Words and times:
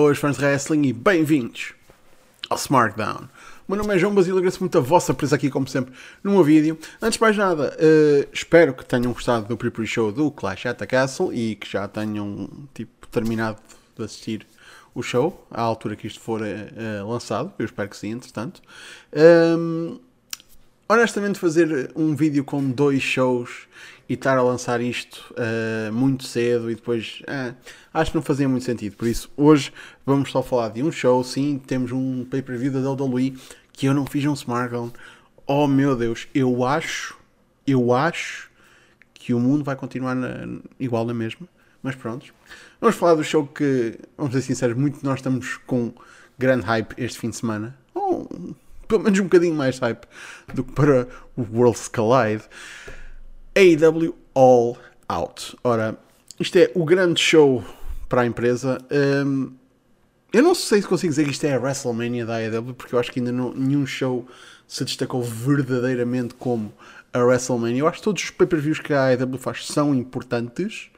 Boas 0.00 0.16
fãs 0.16 0.36
de 0.36 0.44
wrestling 0.44 0.82
e 0.84 0.92
bem-vindos 0.92 1.74
ao 2.48 2.56
SmackDown. 2.56 3.28
O 3.66 3.72
meu 3.72 3.78
nome 3.78 3.96
é 3.96 3.98
João 3.98 4.14
Basílio, 4.14 4.38
agradeço 4.38 4.60
muito 4.60 4.78
a 4.78 4.80
vossa 4.80 5.12
presença 5.12 5.34
aqui, 5.34 5.50
como 5.50 5.66
sempre, 5.66 5.92
no 6.22 6.30
meu 6.30 6.44
vídeo. 6.44 6.78
Antes 7.02 7.16
de 7.16 7.20
mais 7.20 7.36
nada, 7.36 7.76
uh, 7.76 8.28
espero 8.32 8.74
que 8.74 8.84
tenham 8.84 9.12
gostado 9.12 9.48
do 9.48 9.56
pre-pre 9.56 9.84
show 9.88 10.12
do 10.12 10.30
Clash 10.30 10.66
at 10.66 10.78
the 10.78 10.86
Castle 10.86 11.34
e 11.34 11.56
que 11.56 11.68
já 11.68 11.88
tenham 11.88 12.48
tipo, 12.72 13.08
terminado 13.08 13.58
de 13.96 14.04
assistir 14.04 14.46
o 14.94 15.02
show 15.02 15.44
à 15.50 15.62
altura 15.62 15.96
que 15.96 16.06
isto 16.06 16.20
for 16.20 16.42
uh, 16.42 17.10
lançado. 17.10 17.52
Eu 17.58 17.64
espero 17.64 17.88
que 17.88 17.96
sim, 17.96 18.12
entretanto. 18.12 18.62
Um, 19.12 19.98
honestamente, 20.88 21.40
fazer 21.40 21.90
um 21.96 22.14
vídeo 22.14 22.44
com 22.44 22.70
dois 22.70 23.02
shows 23.02 23.66
e 24.08 24.14
estar 24.14 24.38
a 24.38 24.42
lançar 24.42 24.80
isto 24.80 25.34
uh, 25.34 25.92
muito 25.92 26.24
cedo 26.24 26.70
e 26.70 26.74
depois 26.74 27.22
uh, 27.22 27.54
acho 27.92 28.10
que 28.10 28.16
não 28.16 28.22
fazia 28.22 28.48
muito 28.48 28.64
sentido. 28.64 28.96
Por 28.96 29.06
isso, 29.06 29.30
hoje 29.36 29.72
vamos 30.06 30.30
só 30.30 30.42
falar 30.42 30.70
de 30.70 30.82
um 30.82 30.90
show. 30.90 31.22
Sim, 31.22 31.60
temos 31.64 31.92
um 31.92 32.24
pay-per-view 32.24 32.72
da 32.72 32.90
WWE 32.90 33.36
que 33.72 33.86
eu 33.86 33.94
não 33.94 34.06
fiz 34.06 34.24
um 34.24 34.32
SmackDown. 34.32 34.92
Oh 35.46 35.66
meu 35.66 35.94
Deus, 35.94 36.26
eu 36.34 36.64
acho, 36.64 37.16
eu 37.66 37.92
acho 37.92 38.50
que 39.12 39.34
o 39.34 39.38
mundo 39.38 39.62
vai 39.62 39.76
continuar 39.76 40.14
na, 40.14 40.58
igual 40.80 41.04
na 41.04 41.12
mesma. 41.12 41.46
Mas 41.82 41.94
pronto, 41.94 42.34
vamos 42.80 42.96
falar 42.96 43.14
do 43.14 43.22
show 43.22 43.46
que, 43.46 43.98
vamos 44.16 44.32
ser 44.32 44.42
sinceros, 44.42 44.76
muito 44.76 45.04
nós 45.04 45.20
estamos 45.20 45.58
com 45.58 45.92
grande 46.36 46.64
hype 46.64 46.94
este 46.96 47.18
fim 47.18 47.30
de 47.30 47.36
semana. 47.36 47.76
Oh, 47.94 48.26
pelo 48.88 49.02
menos 49.02 49.20
um 49.20 49.24
bocadinho 49.24 49.54
mais 49.54 49.78
hype 49.78 50.06
do 50.54 50.64
que 50.64 50.72
para 50.72 51.06
o 51.36 51.46
World's 51.52 51.88
Collide. 51.88 52.44
AEW 53.58 54.14
All 54.36 54.78
Out. 55.08 55.56
Ora, 55.64 55.98
isto 56.38 56.56
é 56.56 56.70
o 56.76 56.84
grande 56.84 57.20
show 57.20 57.64
para 58.08 58.20
a 58.20 58.26
empresa. 58.26 58.78
Um, 58.88 59.52
eu 60.32 60.44
não 60.44 60.54
sei 60.54 60.80
se 60.80 60.86
consigo 60.86 61.10
dizer 61.10 61.24
que 61.24 61.32
isto 61.32 61.44
é 61.44 61.56
a 61.56 61.58
WrestleMania 61.58 62.24
da 62.24 62.36
AEW, 62.36 62.72
porque 62.74 62.94
eu 62.94 63.00
acho 63.00 63.10
que 63.10 63.18
ainda 63.18 63.32
não, 63.32 63.52
nenhum 63.52 63.84
show 63.84 64.24
se 64.64 64.84
destacou 64.84 65.24
verdadeiramente 65.24 66.34
como 66.34 66.72
a 67.12 67.18
WrestleMania. 67.18 67.80
Eu 67.80 67.88
acho 67.88 67.98
que 67.98 68.04
todos 68.04 68.22
os 68.22 68.30
pay-per-views 68.30 68.78
que 68.78 68.92
a 68.92 69.06
AEW 69.06 69.38
faz 69.38 69.66
são 69.66 69.92
importantes. 69.92 70.88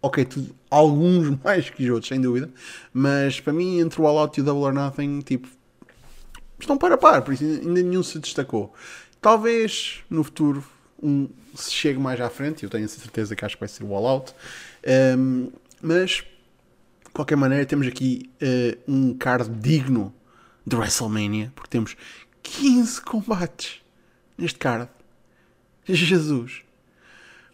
Ok, 0.00 0.24
tudo, 0.24 0.54
alguns 0.70 1.36
mais 1.44 1.68
que 1.68 1.84
os 1.84 1.90
outros, 1.90 2.08
sem 2.08 2.18
dúvida. 2.18 2.48
Mas 2.94 3.40
para 3.40 3.52
mim, 3.52 3.78
entre 3.78 4.00
o 4.00 4.06
All 4.06 4.16
Out 4.20 4.40
e 4.40 4.42
o 4.42 4.44
Double 4.46 4.64
or 4.64 4.72
Nothing, 4.72 5.20
tipo, 5.20 5.46
estão 6.58 6.78
para 6.78 6.96
par, 6.96 7.20
por 7.20 7.34
isso 7.34 7.44
ainda 7.44 7.82
nenhum 7.82 8.02
se 8.02 8.18
destacou. 8.18 8.72
Talvez 9.20 10.02
no 10.08 10.24
futuro 10.24 10.64
um 11.02 11.28
se 11.54 11.72
chegue 11.72 11.98
mais 11.98 12.20
à 12.20 12.30
frente, 12.30 12.64
eu 12.64 12.70
tenho 12.70 12.84
a 12.84 12.88
certeza 12.88 13.34
que 13.34 13.44
acho 13.44 13.56
que 13.56 13.60
vai 13.60 13.68
ser 13.68 13.84
o 13.84 13.94
All 13.94 14.06
Out. 14.06 14.34
Um, 15.16 15.50
mas, 15.82 16.24
de 17.04 17.10
qualquer 17.12 17.36
maneira, 17.36 17.64
temos 17.66 17.86
aqui 17.86 18.30
uh, 18.42 18.92
um 18.92 19.16
card 19.16 19.48
digno 19.50 20.14
de 20.66 20.76
WrestleMania, 20.76 21.52
porque 21.54 21.70
temos 21.70 21.96
15 22.42 23.00
combates 23.02 23.82
neste 24.36 24.58
card. 24.58 24.88
Jesus! 25.86 26.62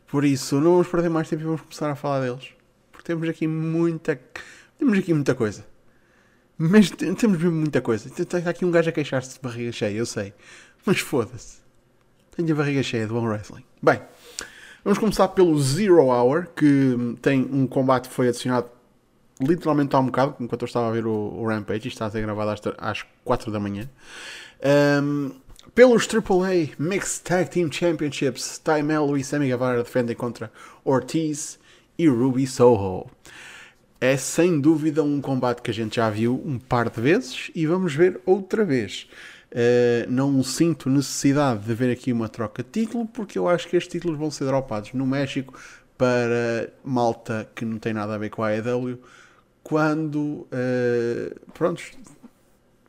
Por 0.07 0.25
isso, 0.25 0.61
não 0.61 0.73
vamos 0.73 0.89
perder 0.89 1.09
mais 1.09 1.29
tempo 1.29 1.43
e 1.43 1.47
vamos 1.47 1.63
começar 1.63 1.91
a 1.91 1.97
falar 1.97 2.21
deles. 2.21 2.51
Porque 2.93 3.05
temos 3.05 3.29
aqui 3.29 3.47
muita. 3.47 4.21
Temos 4.79 4.99
aqui 4.99 5.13
muita 5.13 5.35
coisa. 5.35 5.67
Mas 6.57 6.91
temos 6.91 7.39
mesmo 7.39 7.53
muita 7.53 7.81
coisa. 7.81 8.09
Está 8.09 8.39
aqui 8.39 8.65
um 8.65 8.71
gajo 8.71 8.91
a 8.91 8.93
queixar-se 8.93 9.35
de 9.35 9.41
barriga 9.41 9.73
cheia, 9.73 9.97
eu 9.97 10.07
sei. 10.07 10.33
Mas 10.87 11.01
foda-se. 11.01 11.64
Tenho 12.37 12.53
a 12.53 12.57
barriga 12.57 12.83
cheia 12.83 13.07
de 13.07 13.13
bom 13.13 13.25
wrestling. 13.25 13.65
Bem, 13.81 14.01
vamos 14.83 14.99
começar 14.99 15.29
pelo 15.29 15.57
Zero 15.61 16.07
Hour, 16.07 16.49
que 16.57 17.17
tem 17.23 17.41
um 17.41 17.67
combate 17.67 18.09
que 18.09 18.15
foi 18.15 18.29
adicionado 18.29 18.69
literalmente 19.41 19.95
há 19.95 20.01
um 20.01 20.07
bocado, 20.07 20.35
enquanto 20.41 20.63
eu 20.63 20.67
estava 20.67 20.89
a 20.89 20.91
ver 20.91 21.07
o, 21.07 21.13
o 21.13 21.47
Rampage, 21.47 21.89
isto 21.89 21.97
está 21.97 22.07
a 22.07 22.11
ser 22.11 22.23
gravado 22.23 22.51
às, 22.51 22.61
às 22.79 23.07
4 23.25 23.53
da 23.53 23.61
manhã. 23.61 23.89
Um, 25.03 25.33
pelos 25.75 26.09
AAA 26.09 26.71
Mixed 26.79 27.23
Tag 27.23 27.51
Team 27.51 27.71
Championships, 27.71 28.59
Ty 28.59 28.83
Mello 28.83 29.17
e 29.17 29.25
Sammy 29.25 29.49
Guevara 29.49 29.83
defendem 29.83 30.17
contra 30.17 30.53
Ortiz 30.85 31.59
e 31.99 32.09
Ruby 32.09 32.47
Soho. 32.47 33.09
É 34.05 34.19
sem 34.19 34.61
dúvida 34.61 35.03
um 35.03 35.19
combate 35.19 35.63
que 35.63 35.71
a 35.71 35.73
gente 35.73 35.97
já 35.97 36.11
viu 36.11 36.39
um 36.45 36.59
par 36.59 36.91
de 36.91 37.01
vezes 37.01 37.51
e 37.55 37.67
vamos 37.67 37.95
ver 37.95 38.21
outra 38.27 38.63
vez. 38.63 39.09
Uh, 39.51 40.11
não 40.11 40.43
sinto 40.43 40.91
necessidade 40.91 41.65
de 41.65 41.73
ver 41.73 41.91
aqui 41.91 42.13
uma 42.13 42.29
troca 42.29 42.63
de 42.63 42.69
título, 42.69 43.07
porque 43.07 43.39
eu 43.39 43.49
acho 43.49 43.67
que 43.67 43.79
estes 43.79 43.91
títulos 43.91 44.19
vão 44.19 44.31
ser 44.31 44.45
dropados 44.45 44.93
no 44.93 45.07
México 45.07 45.59
para 45.97 46.71
malta 46.85 47.49
que 47.55 47.65
não 47.65 47.79
tem 47.79 47.95
nada 47.95 48.15
a 48.15 48.19
ver 48.19 48.29
com 48.29 48.43
a 48.43 48.49
AEW, 48.49 49.01
quando, 49.63 50.19
uh, 50.19 51.51
prontos, 51.55 51.93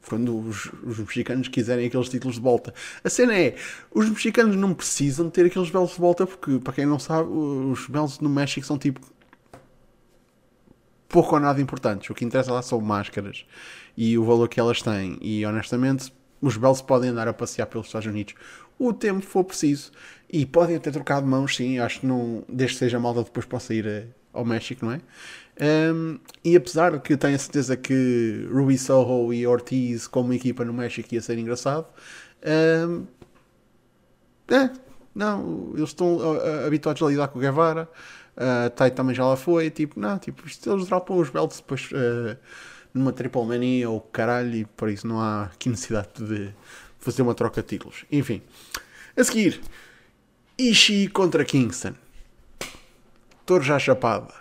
quando 0.09 0.37
os, 0.37 0.69
os, 0.83 0.99
mexicanos 0.99 1.47
quiserem 1.47 1.87
aqueles 1.87 2.09
títulos 2.09 2.35
de 2.35 2.41
volta. 2.41 2.73
A 3.01 3.09
cena 3.09 3.39
é, 3.39 3.55
os 3.89 4.09
mexicanos 4.09 4.57
não 4.57 4.73
precisam 4.73 5.29
ter 5.29 5.45
aqueles 5.45 5.69
belos 5.69 5.91
de 5.91 5.97
volta, 5.97 6.27
porque, 6.27 6.59
para 6.59 6.73
quem 6.73 6.85
não 6.85 6.99
sabe, 6.99 7.29
os 7.29 7.87
belos 7.87 8.19
no 8.19 8.27
México 8.27 8.67
são 8.67 8.77
tipo 8.77 9.14
pouco 11.15 11.33
ou 11.35 11.39
nada 11.39 11.61
importantes. 11.61 12.09
O 12.09 12.13
que 12.13 12.25
interessa 12.25 12.51
lá 12.51 12.61
são 12.61 12.81
máscaras 12.81 13.45
e 13.95 14.17
o 14.17 14.25
valor 14.25 14.49
que 14.49 14.59
elas 14.59 14.81
têm. 14.81 15.17
E 15.21 15.45
honestamente, 15.45 16.13
os 16.41 16.57
Bells 16.57 16.83
podem 16.83 17.11
andar 17.11 17.25
a 17.25 17.33
passear 17.33 17.67
pelos 17.67 17.87
Estados 17.87 18.05
Unidos 18.05 18.35
o 18.77 18.91
tempo 18.91 19.21
for 19.21 19.45
preciso 19.45 19.93
e 20.29 20.45
podem 20.45 20.77
ter 20.77 20.91
trocado 20.91 21.25
mãos, 21.25 21.55
sim. 21.55 21.79
Acho 21.79 22.01
que 22.01 22.05
não, 22.05 22.43
desde 22.49 22.75
que 22.75 22.79
seja 22.79 22.99
malta, 22.99 23.23
depois 23.23 23.45
possa 23.45 23.73
ir 23.73 23.87
eh, 23.87 24.07
ao 24.33 24.43
México, 24.43 24.85
não 24.85 24.91
é? 24.91 24.99
Um, 25.93 26.19
e 26.43 26.57
apesar 26.57 26.91
de 26.91 26.99
que 26.99 27.15
tenho 27.15 27.35
a 27.35 27.39
certeza 27.39 27.77
que 27.77 28.45
Ruby 28.51 28.77
Soho 28.77 29.33
e 29.33 29.47
Ortiz, 29.47 30.07
como 30.07 30.33
equipa 30.33 30.65
no 30.65 30.73
México, 30.73 31.07
ia 31.13 31.21
ser 31.21 31.37
engraçado, 31.37 31.87
um, 32.89 33.05
é, 34.53 34.69
não, 35.15 35.71
eles 35.75 35.89
estão 35.89 36.17
uh, 36.17 36.67
habituados 36.67 37.01
a 37.01 37.07
lidar 37.07 37.29
com 37.29 37.39
o 37.39 37.41
Guevara. 37.41 37.89
Uh, 38.35 38.69
Tai 38.71 38.91
também 38.91 39.15
já 39.15 39.25
lá 39.25 39.37
foi. 39.37 39.69
Tipo, 39.69 39.99
não, 39.99 40.19
tipo, 40.19 40.45
isto, 40.45 40.69
eles 40.69 40.85
dropam 40.87 41.17
os 41.17 41.29
belts 41.29 41.57
depois. 41.57 41.89
Uh, 41.91 42.37
numa 42.95 43.11
Triple 43.11 43.45
Mania 43.45 43.89
ou 43.89 43.99
caralho, 43.99 44.55
e 44.55 44.65
por 44.65 44.89
isso 44.89 45.05
não 45.05 45.19
há 45.19 45.43
aqui 45.43 45.67
necessidade 45.67 46.07
de 46.17 46.53
fazer 46.97 47.21
uma 47.21 47.35
troca 47.35 47.61
de 47.61 47.67
títulos. 47.67 48.05
Enfim, 48.09 48.41
a 49.17 49.23
seguir, 49.23 49.59
Ishii 50.57 51.09
contra 51.09 51.43
Kingston. 51.43 51.93
Estou 53.41 53.61
já 53.61 53.77
chapada. 53.77 54.33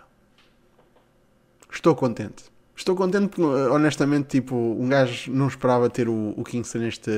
Estou 1.71 1.97
contente. 1.97 2.45
Estou 2.77 2.95
contente 2.95 3.29
porque, 3.29 3.43
honestamente, 3.43 4.29
tipo, 4.29 4.55
um 4.55 4.89
gajo 4.89 5.31
não 5.33 5.49
esperava 5.49 5.91
ter 5.91 6.09
o, 6.09 6.33
o 6.37 6.45
Kingston 6.45 6.79
neste 6.79 7.11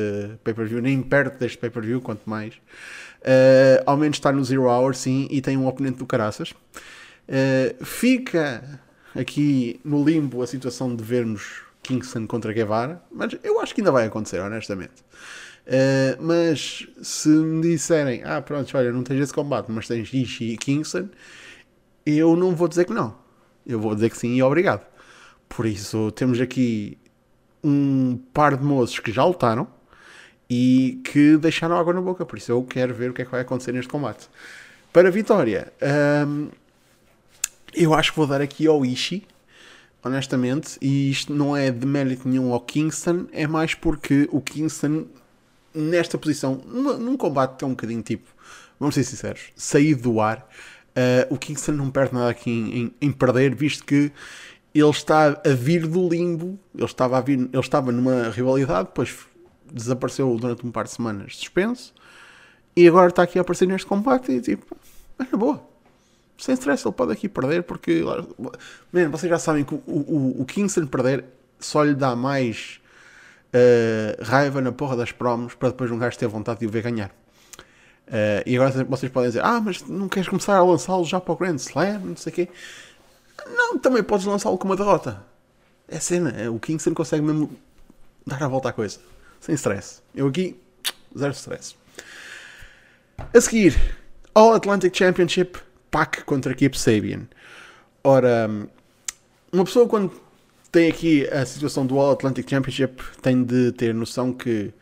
pay-per-view, 0.42 0.80
nem 0.80 1.02
perto 1.02 1.38
deste 1.38 1.58
pay-per-view, 1.58 2.00
quanto 2.00 2.28
mais. 2.28 2.54
Uh, 3.22 3.82
ao 3.86 3.96
menos 3.96 4.16
está 4.16 4.30
no 4.30 4.44
Zero 4.44 4.64
Hour, 4.64 4.94
sim, 4.94 5.26
e 5.30 5.40
tem 5.40 5.56
um 5.56 5.66
oponente 5.66 5.98
do 5.98 6.06
caraças. 6.06 6.50
Uh, 6.50 7.84
fica 7.84 8.80
aqui 9.14 9.80
no 9.84 10.04
limbo 10.04 10.42
a 10.42 10.46
situação 10.46 10.94
de 10.94 11.02
vermos 11.02 11.62
Kingston 11.82 12.26
contra 12.26 12.52
Guevara, 12.52 13.02
mas 13.10 13.36
eu 13.42 13.60
acho 13.60 13.74
que 13.74 13.80
ainda 13.80 13.92
vai 13.92 14.06
acontecer, 14.06 14.40
honestamente. 14.40 15.04
Uh, 15.66 16.22
mas 16.22 16.86
se 17.02 17.28
me 17.28 17.62
disserem, 17.62 18.22
ah, 18.24 18.40
pronto, 18.40 18.76
olha, 18.76 18.92
não 18.92 19.02
tens 19.02 19.20
esse 19.20 19.32
combate, 19.32 19.70
mas 19.70 19.88
tens 19.88 20.12
Ishii 20.12 20.54
e 20.54 20.56
Kingston, 20.56 21.08
eu 22.04 22.36
não 22.36 22.54
vou 22.54 22.68
dizer 22.68 22.84
que 22.84 22.92
não. 22.92 23.16
Eu 23.66 23.80
vou 23.80 23.94
dizer 23.94 24.10
que 24.10 24.16
sim 24.16 24.34
e 24.36 24.42
obrigado. 24.42 24.86
Por 25.48 25.66
isso, 25.66 26.12
temos 26.12 26.40
aqui 26.40 26.96
um 27.64 28.16
par 28.32 28.56
de 28.56 28.64
moços 28.64 29.00
que 29.00 29.10
já 29.10 29.24
lutaram 29.24 29.66
e 30.48 31.00
que 31.04 31.36
deixaram 31.36 31.76
água 31.76 31.92
na 31.92 32.00
boca. 32.00 32.24
Por 32.24 32.38
isso, 32.38 32.52
eu 32.52 32.62
quero 32.62 32.94
ver 32.94 33.10
o 33.10 33.14
que 33.14 33.22
é 33.22 33.24
que 33.24 33.30
vai 33.30 33.40
acontecer 33.40 33.72
neste 33.72 33.90
combate. 33.90 34.28
Para 34.92 35.08
a 35.08 35.10
vitória, 35.10 35.72
um, 36.26 36.48
eu 37.74 37.92
acho 37.92 38.12
que 38.12 38.16
vou 38.16 38.26
dar 38.26 38.40
aqui 38.40 38.66
ao 38.66 38.84
Ishii, 38.84 39.26
honestamente, 40.02 40.78
e 40.80 41.10
isto 41.10 41.34
não 41.34 41.56
é 41.56 41.70
de 41.70 41.84
mérito 41.84 42.28
nenhum 42.28 42.52
ao 42.52 42.60
Kingston, 42.60 43.26
é 43.32 43.46
mais 43.46 43.74
porque 43.74 44.28
o 44.30 44.40
Kingston, 44.40 45.06
nesta 45.74 46.16
posição, 46.16 46.62
num, 46.66 46.96
num 46.96 47.16
combate 47.16 47.62
é 47.62 47.66
um 47.66 47.70
bocadinho 47.70 48.02
tipo, 48.02 48.26
vamos 48.78 48.94
ser 48.94 49.04
sinceros, 49.04 49.52
saído 49.54 50.02
do 50.02 50.20
ar, 50.20 50.48
uh, 50.96 51.34
o 51.34 51.36
Kingston 51.36 51.72
não 51.72 51.90
perde 51.90 52.14
nada 52.14 52.30
aqui 52.30 52.50
em, 52.50 52.78
em, 52.78 52.94
em, 53.00 53.12
perder, 53.12 53.54
visto 53.54 53.84
que 53.84 54.10
ele 54.74 54.90
está 54.90 55.40
a 55.44 55.50
vir 55.50 55.86
do 55.86 56.08
limbo, 56.08 56.58
ele 56.74 56.84
estava, 56.84 57.20
vir, 57.20 57.38
ele 57.38 57.58
estava 57.58 57.90
numa 57.90 58.30
rivalidade, 58.30 58.88
depois 58.88 59.14
desapareceu 59.72 60.36
durante 60.36 60.66
um 60.66 60.70
par 60.70 60.84
de 60.84 60.90
semanas 60.90 61.36
suspenso, 61.36 61.94
e 62.74 62.86
agora 62.86 63.08
está 63.08 63.22
aqui 63.22 63.38
a 63.38 63.42
aparecer 63.42 63.66
neste 63.66 63.86
combate 63.86 64.32
e 64.32 64.40
tipo, 64.40 64.76
é 65.18 65.24
na 65.30 65.38
boa 65.38 65.76
sem 66.38 66.54
stress, 66.54 66.86
ele 66.86 66.94
pode 66.94 67.12
aqui 67.12 67.28
perder, 67.28 67.62
porque 67.62 68.02
man, 68.92 69.10
vocês 69.10 69.30
já 69.30 69.38
sabem 69.38 69.64
que 69.64 69.74
o, 69.74 69.82
o, 69.86 70.42
o 70.42 70.44
Kingston 70.44 70.86
perder 70.86 71.24
só 71.58 71.82
lhe 71.82 71.94
dá 71.94 72.14
mais 72.14 72.80
uh, 73.48 74.22
raiva 74.24 74.60
na 74.60 74.72
porra 74.72 74.96
das 74.96 75.12
promos 75.12 75.54
para 75.54 75.70
depois 75.70 75.90
um 75.90 75.98
gajo 75.98 76.18
ter 76.18 76.26
vontade 76.26 76.60
de 76.60 76.66
o 76.66 76.70
ver 76.70 76.82
ganhar. 76.82 77.10
Uh, 78.06 78.42
e 78.44 78.56
agora 78.56 78.84
vocês 78.84 79.10
podem 79.10 79.30
dizer: 79.30 79.42
Ah, 79.44 79.60
mas 79.60 79.82
não 79.82 80.08
queres 80.08 80.28
começar 80.28 80.56
a 80.56 80.62
lançá-lo 80.62 81.04
já 81.04 81.20
para 81.20 81.32
o 81.32 81.36
Grand 81.36 81.56
Slam? 81.56 81.98
Não 82.00 82.16
sei 82.16 82.32
o 82.32 82.34
quê. 82.34 82.48
Não, 83.48 83.78
também 83.78 84.02
podes 84.02 84.26
lançá-lo 84.26 84.56
com 84.58 84.68
uma 84.68 84.76
derrota. 84.76 85.24
É 85.88 85.98
cena. 85.98 86.30
é- 86.30 86.48
O 86.48 86.58
Kingston 86.58 86.94
consegue 86.94 87.22
mesmo 87.22 87.50
dar 88.24 88.42
a 88.42 88.48
volta 88.48 88.68
à 88.68 88.72
coisa. 88.72 89.00
Sem 89.46 89.54
stress. 89.54 90.02
Eu 90.12 90.26
aqui, 90.26 90.60
zero 91.16 91.32
stress. 91.32 91.76
A 93.32 93.40
seguir, 93.40 93.76
All 94.34 94.54
Atlantic 94.54 94.92
Championship, 94.92 95.56
Pac 95.88 96.24
contra 96.24 96.52
Kip 96.52 96.76
Sabian. 96.76 97.28
Ora, 98.02 98.50
uma 99.52 99.64
pessoa 99.64 99.88
quando 99.88 100.20
tem 100.72 100.90
aqui 100.90 101.28
a 101.28 101.46
situação 101.46 101.86
do 101.86 101.96
All 101.96 102.10
Atlantic 102.10 102.50
Championship 102.50 103.00
tem 103.22 103.44
de 103.44 103.70
ter 103.70 103.94
noção 103.94 104.32
que 104.32 104.74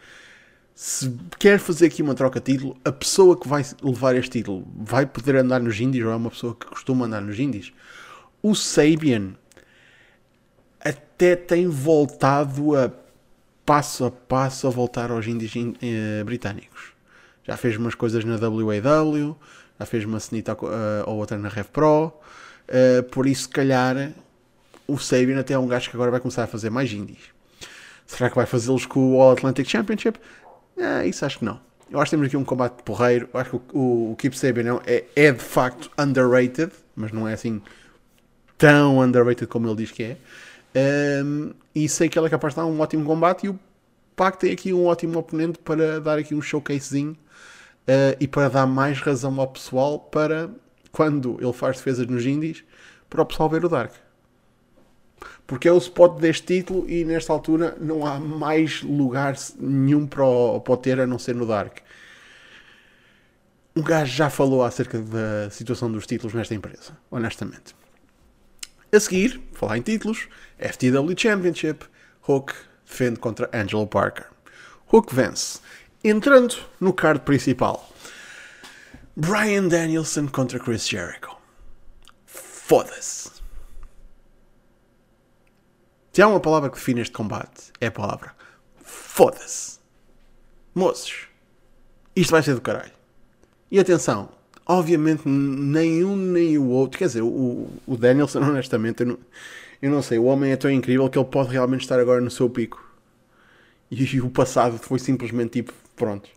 se 0.75 1.15
quer 1.39 1.59
fazer 1.59 1.85
aqui 1.85 2.01
uma 2.01 2.15
troca 2.15 2.41
de 2.41 2.55
título, 2.55 2.75
a 2.87 2.91
pessoa 2.91 3.39
que 3.39 3.47
vai 3.47 3.63
levar 3.83 4.17
este 4.17 4.39
título 4.39 4.67
vai 4.75 5.05
poder 5.05 5.37
andar 5.37 5.61
nos 5.61 5.79
Indies 5.79 6.07
ou 6.07 6.11
é 6.11 6.17
uma 6.17 6.31
pessoa 6.31 6.55
que 6.55 6.65
costuma 6.65 7.05
andar 7.05 7.21
nos 7.21 7.39
Indies. 7.39 7.71
O 8.43 8.55
Sabian 8.55 9.35
até 10.81 11.37
tem 11.37 11.69
voltado 11.69 12.75
a 12.75 13.04
passo 13.65 14.05
a 14.05 14.11
passo 14.11 14.67
a 14.67 14.71
voltar 14.71 15.11
aos 15.11 15.27
Indies 15.27 15.53
eh, 15.83 16.23
britânicos. 16.25 16.93
Já 17.45 17.57
fez 17.57 17.77
umas 17.77 17.95
coisas 17.95 18.25
na 18.25 18.37
WAW, 18.37 19.39
já 19.79 19.87
fez 19.87 20.05
uma 20.05 20.21
cenita 20.21 20.53
eh, 20.53 21.05
ou 21.07 21.17
outra 21.17 21.39
na 21.39 21.49
Rev 21.49 21.67
Pro, 21.67 22.13
eh, 22.69 23.03
por 23.03 23.27
isso, 23.27 23.43
se 23.43 23.49
calhar, 23.49 24.13
o 24.87 24.99
Sabian 24.99 25.39
até 25.39 25.55
é 25.55 25.59
um 25.59 25.67
gajo 25.67 25.91
que 25.91 25.97
agora 25.97 26.11
vai 26.11 26.21
começar 26.21 26.45
a 26.45 26.47
fazer 26.47 26.71
mais 26.71 26.93
indies. 26.93 27.35
Será 28.07 28.29
que 28.29 28.37
vai 28.37 28.47
fazê-los 28.47 28.87
com 28.87 29.17
o 29.17 29.21
All 29.21 29.33
Atlantic 29.33 29.69
Championship? 29.69 30.19
É, 30.77 31.07
isso 31.07 31.25
acho 31.25 31.39
que 31.39 31.45
não. 31.45 31.61
Eu 31.91 32.01
acho 32.01 32.11
que 32.11 32.17
temos 32.17 32.27
aqui 32.27 32.37
um 32.37 32.45
combate 32.45 32.83
porreiro. 32.83 33.29
Eu 33.33 33.41
acho 33.41 33.51
que 33.51 33.57
o, 33.57 33.79
o, 33.79 34.13
o 34.13 34.17
Keep 34.17 34.37
Sabian 34.37 34.81
é, 34.87 35.05
é 35.15 35.33
de 35.33 35.43
facto 35.43 35.91
underrated, 35.99 36.73
mas 36.95 37.13
não 37.13 37.27
é 37.29 37.33
assim 37.33 37.63
tão 38.59 38.99
underrated 39.01 39.47
como 39.47 39.69
ele 39.69 39.77
diz 39.77 39.91
que 39.91 40.03
é. 40.03 40.17
Um, 40.77 41.53
e 41.75 41.89
sei 41.89 42.09
que 42.09 42.19
ele 42.19 42.27
é 42.27 42.31
capaz 42.31 42.55
de 42.55 42.61
dar 42.61 42.67
um 42.67 42.81
ótimo 42.81 43.05
combate 43.05 43.47
e 43.47 43.49
o 43.49 43.59
Pac 44.17 44.39
tem 44.39 44.53
aqui 44.53 44.73
um 44.73 44.87
ótimo 44.87 45.19
oponente 45.19 45.59
para 45.59 46.01
dar 46.01 46.19
aqui 46.19 46.35
um 46.35 46.43
showcasezinho 46.43 47.13
uh, 47.13 48.17
e 48.19 48.27
para 48.27 48.49
dar 48.49 48.67
mais 48.67 49.01
razão 49.01 49.41
ao 49.41 49.49
pessoal 49.49 49.99
para 49.99 50.51
quando 50.91 51.39
ele 51.41 51.53
faz 51.53 51.77
defesas 51.77 52.07
nos 52.07 52.25
indies 52.25 52.65
para 53.09 53.23
o 53.23 53.27
pessoal 53.27 53.49
ver 53.49 53.65
o 53.65 53.69
Dark. 53.69 53.93
Porque 55.47 55.69
é 55.69 55.73
o 55.73 55.79
spot 55.79 56.19
deste 56.19 56.47
título 56.47 56.89
e 56.89 57.05
nesta 57.05 57.33
altura 57.33 57.77
não 57.81 58.07
há 58.07 58.19
mais 58.19 58.83
lugar 58.83 59.35
nenhum 59.59 60.07
para 60.07 60.25
o, 60.25 60.61
para 60.61 60.75
o 60.75 60.77
ter 60.77 61.01
a 61.01 61.07
não 61.07 61.19
ser 61.19 61.35
no 61.35 61.47
Dark. 61.47 61.79
Um 63.77 63.83
gajo 63.83 64.15
já 64.15 64.31
falou 64.31 64.65
acerca 64.65 65.01
da 65.01 65.51
situação 65.51 65.91
dos 65.91 66.07
títulos 66.07 66.33
nesta 66.35 66.55
empresa, 66.55 66.97
honestamente. 67.11 67.75
A 68.95 69.01
seguir, 69.01 69.43
falar 69.53 69.79
em 69.79 69.83
títulos, 69.83 70.29
FTW 70.57 71.19
Championship, 71.19 71.85
Hook 72.29 72.55
defende 72.87 73.19
contra 73.19 73.51
Angelo 73.53 73.89
Parker. 73.89 74.27
Hook 74.93 75.13
vence. 75.13 75.59
Entrando 76.05 76.55
no 76.79 76.93
card 76.93 77.23
principal, 77.23 77.93
Brian 79.17 79.67
Danielson 79.67 80.29
contra 80.29 80.61
Chris 80.61 80.87
Jericho. 80.87 81.37
Foda-se. 82.25 83.33
Se 86.13 86.23
há 86.23 86.29
uma 86.29 86.39
palavra 86.39 86.71
que 86.71 86.77
define 86.77 87.01
este 87.01 87.13
combate, 87.13 87.73
é 87.81 87.89
a 87.89 87.91
palavra 87.91 88.33
foda-se. 88.77 89.81
Moços, 90.73 91.27
isto 92.15 92.31
vai 92.31 92.45
ser 92.45 92.55
do 92.55 92.61
caralho. 92.61 92.93
E 93.73 93.81
atenção, 93.81 94.29
obviamente 94.67 95.29
nenhum 95.29 96.17
nem 96.17 96.59
o 96.59 96.69
outro, 96.69 96.99
quer 96.99 97.07
dizer, 97.07 97.23
o, 97.23 97.69
o 97.87 97.97
Danielson, 97.97 98.41
honestamente, 98.45 99.01
eu 99.03 99.07
não, 99.07 99.19
eu 99.83 99.91
não 99.91 100.03
sei, 100.03 100.19
o 100.19 100.25
homem 100.25 100.53
é 100.53 100.57
tão 100.57 100.71
incrível 100.71 101.09
que 101.09 101.19
ele 101.19 101.29
pode 101.29 101.51
realmente 101.51 101.83
estar 101.83 101.99
agora 102.01 102.21
no 102.21 102.31
seu 102.31 102.49
pico. 102.49 102.83
E, 103.91 104.03
e 104.03 104.21
o 104.21 104.31
passado 104.31 104.79
foi 104.79 104.99
simplesmente 104.99 105.63
tipo, 105.63 105.73
pronto. 105.95 106.29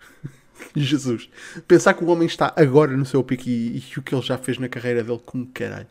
Jesus. 0.74 1.28
Pensar 1.66 1.94
que 1.94 2.02
o 2.02 2.08
homem 2.08 2.26
está 2.26 2.52
agora 2.56 2.96
no 2.96 3.04
seu 3.04 3.22
pico 3.22 3.44
e, 3.46 3.78
e 3.78 3.98
o 3.98 4.02
que 4.02 4.14
ele 4.14 4.22
já 4.22 4.38
fez 4.38 4.58
na 4.58 4.68
carreira 4.68 5.04
dele, 5.04 5.20
como 5.24 5.46
caralho. 5.46 5.86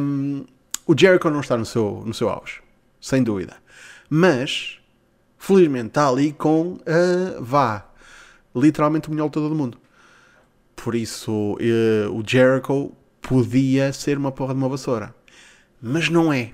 Um, 0.00 0.44
o 0.86 0.94
Jericho 0.98 1.30
não 1.30 1.40
está 1.40 1.56
no 1.56 1.64
seu, 1.64 2.02
no 2.04 2.12
seu 2.12 2.28
auge, 2.28 2.60
sem 3.00 3.22
dúvida. 3.22 3.56
Mas, 4.10 4.78
felizmente, 5.38 5.88
está 5.88 6.08
ali 6.08 6.32
com, 6.32 6.72
uh, 6.74 7.42
vá, 7.42 7.86
literalmente 8.54 9.08
o 9.08 9.10
melhor 9.10 9.24
lutador 9.24 9.48
do 9.48 9.54
mundo. 9.54 9.78
Por 10.74 10.94
isso, 10.94 11.32
uh, 11.32 12.10
o 12.12 12.22
Jericho 12.26 12.92
podia 13.20 13.92
ser 13.92 14.18
uma 14.18 14.32
porra 14.32 14.54
de 14.54 14.58
uma 14.58 14.68
vassoura. 14.68 15.14
Mas 15.80 16.08
não 16.08 16.32
é. 16.32 16.52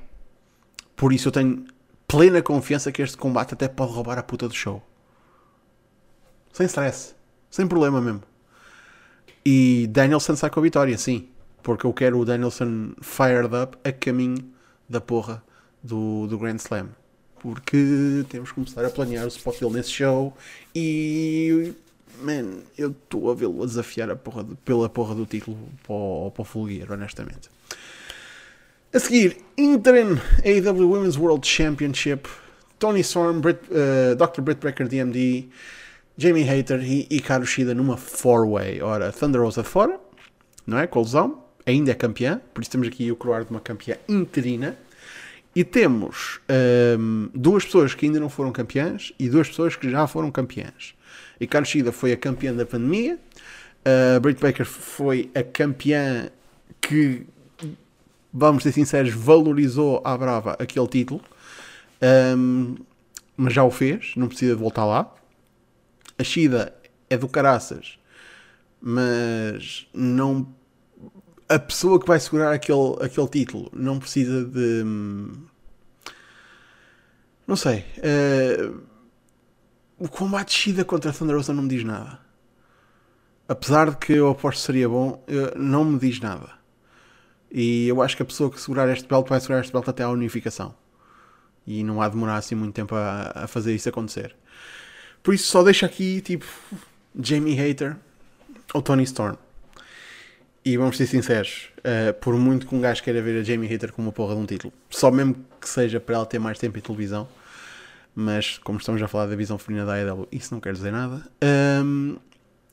Por 0.94 1.12
isso 1.12 1.28
eu 1.28 1.32
tenho 1.32 1.64
plena 2.06 2.42
confiança 2.42 2.90
que 2.90 3.02
este 3.02 3.16
combate 3.16 3.54
até 3.54 3.68
pode 3.68 3.92
roubar 3.92 4.18
a 4.18 4.22
puta 4.22 4.48
do 4.48 4.54
show. 4.54 4.82
Sem 6.52 6.66
stress. 6.66 7.14
Sem 7.50 7.66
problema 7.66 8.00
mesmo. 8.00 8.22
E 9.44 9.86
Danielson 9.90 10.36
sai 10.36 10.50
com 10.50 10.60
a 10.60 10.62
vitória, 10.62 10.96
sim. 10.98 11.28
Porque 11.62 11.86
eu 11.86 11.92
quero 11.92 12.18
o 12.18 12.24
Danielson 12.24 12.92
fired 13.00 13.54
up 13.54 13.78
a 13.84 13.92
caminho 13.92 14.52
da 14.88 15.00
porra 15.00 15.42
do, 15.82 16.26
do 16.26 16.38
Grand 16.38 16.56
Slam. 16.56 16.88
Porque 17.40 18.24
temos 18.28 18.50
que 18.50 18.54
começar 18.56 18.84
a 18.84 18.90
planear 18.90 19.24
o 19.24 19.28
spot 19.28 19.60
dele 19.60 19.74
nesse 19.74 19.90
show. 19.90 20.36
E. 20.74 21.72
Man, 22.20 22.62
eu 22.76 22.90
estou 22.90 23.30
a 23.30 23.34
vê-lo 23.34 23.62
a 23.62 23.66
desafiar 23.66 24.10
a 24.10 24.16
porra 24.16 24.44
pela 24.64 24.88
porra 24.88 25.14
do 25.14 25.24
título 25.24 25.56
para 25.84 25.94
o, 25.94 26.30
para 26.30 26.42
o 26.42 26.44
Full 26.44 26.68
Gear, 26.68 26.92
honestamente. 26.92 27.48
A 28.92 28.98
seguir, 28.98 29.36
Interim 29.56 30.18
AEW 30.44 30.90
Women's 30.90 31.16
World 31.16 31.46
Championship. 31.46 32.28
Tony 32.78 33.00
Storm, 33.00 33.40
Brit, 33.40 33.60
uh, 33.70 34.14
Dr. 34.14 34.40
Britt 34.40 34.60
Breaker 34.60 34.86
DMD, 34.86 35.48
Jamie 36.16 36.44
Hater 36.44 36.80
e 36.82 37.06
Hikaru 37.10 37.44
Shida 37.44 37.74
numa 37.74 37.96
four-way. 37.96 38.80
Ora, 38.80 39.12
Thunder 39.12 39.42
Rosa 39.42 39.62
de 39.62 39.68
fora, 39.68 39.98
não 40.66 40.78
é? 40.78 40.86
Colzão, 40.86 41.42
ainda 41.66 41.90
é 41.90 41.94
campeã, 41.94 42.40
por 42.54 42.62
isso 42.62 42.70
temos 42.70 42.88
aqui 42.88 43.10
o 43.10 43.16
coroar 43.16 43.44
de 43.44 43.50
uma 43.50 43.60
campeã 43.60 43.96
interina. 44.08 44.76
E 45.56 45.64
temos 45.64 46.38
um, 46.98 47.30
duas 47.34 47.64
pessoas 47.64 47.94
que 47.94 48.06
ainda 48.06 48.20
não 48.20 48.28
foram 48.28 48.52
campeãs 48.52 49.12
e 49.18 49.28
duas 49.28 49.48
pessoas 49.48 49.74
que 49.74 49.90
já 49.90 50.06
foram 50.06 50.30
campeãs. 50.30 50.94
Hikaru 51.40 51.64
Shida 51.64 51.92
foi 51.92 52.12
a 52.12 52.16
campeã 52.16 52.54
da 52.54 52.66
pandemia, 52.66 53.18
uh, 53.84 54.20
Britt 54.20 54.40
Baker 54.40 54.66
foi 54.66 55.30
a 55.34 55.42
campeã 55.42 56.30
que, 56.80 57.26
vamos 58.32 58.62
ser 58.62 58.72
sinceros, 58.72 59.12
valorizou 59.12 60.00
à 60.04 60.16
brava 60.16 60.56
aquele 60.58 60.86
título, 60.88 61.20
um, 62.36 62.76
mas 63.36 63.52
já 63.52 63.62
o 63.64 63.70
fez, 63.70 64.14
não 64.16 64.28
precisa 64.28 64.54
de 64.54 64.60
voltar 64.60 64.84
lá. 64.84 65.14
A 66.18 66.24
Shida 66.24 66.74
é 67.08 67.16
do 67.16 67.28
caraças, 67.28 67.98
mas 68.80 69.86
não. 69.94 70.52
A 71.48 71.58
pessoa 71.58 71.98
que 71.98 72.06
vai 72.06 72.20
segurar 72.20 72.52
aquele, 72.52 72.96
aquele 73.00 73.28
título 73.28 73.70
não 73.72 73.98
precisa 73.98 74.44
de. 74.44 74.84
Não 77.46 77.56
sei. 77.56 77.84
Uh, 77.98 78.80
o 79.98 80.08
combate 80.08 80.52
Shida 80.52 80.84
contra 80.84 81.12
Thunder 81.12 81.36
Rosa 81.36 81.52
não 81.52 81.62
me 81.62 81.68
diz 81.68 81.84
nada. 81.84 82.20
Apesar 83.48 83.90
de 83.90 83.96
que 83.96 84.12
eu 84.12 84.28
aposto 84.28 84.60
que 84.60 84.66
seria 84.66 84.88
bom, 84.88 85.24
não 85.56 85.84
me 85.84 85.98
diz 85.98 86.20
nada. 86.20 86.50
E 87.50 87.88
eu 87.88 88.02
acho 88.02 88.16
que 88.16 88.22
a 88.22 88.26
pessoa 88.26 88.50
que 88.50 88.60
segurar 88.60 88.88
este 88.90 89.08
belt 89.08 89.28
vai 89.28 89.40
segurar 89.40 89.60
este 89.60 89.72
belt 89.72 89.88
até 89.88 90.02
à 90.02 90.10
unificação. 90.10 90.74
E 91.66 91.82
não 91.82 92.00
há 92.00 92.08
de 92.08 92.14
demorar 92.14 92.36
assim 92.36 92.54
muito 92.54 92.74
tempo 92.74 92.94
a, 92.94 93.32
a 93.34 93.46
fazer 93.46 93.74
isso 93.74 93.88
acontecer. 93.88 94.36
Por 95.22 95.34
isso 95.34 95.46
só 95.46 95.62
deixa 95.62 95.86
aqui 95.86 96.20
tipo 96.20 96.46
Jamie 97.18 97.54
Hater 97.54 97.96
ou 98.74 98.82
Tony 98.82 99.02
Storm. 99.04 99.36
E 100.64 100.76
vamos 100.76 100.98
ser 100.98 101.06
sinceros, 101.06 101.70
uh, 101.78 102.12
por 102.20 102.34
muito 102.36 102.66
que 102.66 102.74
um 102.74 102.80
gajo 102.80 103.02
queira 103.02 103.22
ver 103.22 103.40
a 103.40 103.42
Jamie 103.42 103.68
Hater 103.68 103.92
com 103.92 104.02
uma 104.02 104.12
porra 104.12 104.34
de 104.34 104.40
um 104.42 104.44
título, 104.46 104.72
só 104.90 105.10
mesmo 105.10 105.36
que 105.58 105.66
seja 105.68 105.98
para 105.98 106.16
ela 106.16 106.26
ter 106.26 106.38
mais 106.38 106.58
tempo 106.58 106.76
em 106.76 106.82
televisão, 106.82 107.26
mas 108.20 108.58
como 108.58 108.80
estamos 108.80 109.00
a 109.00 109.06
falar 109.06 109.26
da 109.26 109.36
visão 109.36 109.56
feminina 109.56 109.86
da 109.86 109.92
AEW, 109.92 110.26
isso 110.32 110.52
não 110.52 110.60
quer 110.60 110.72
dizer 110.72 110.90
nada. 110.90 111.22
Um, 111.84 112.16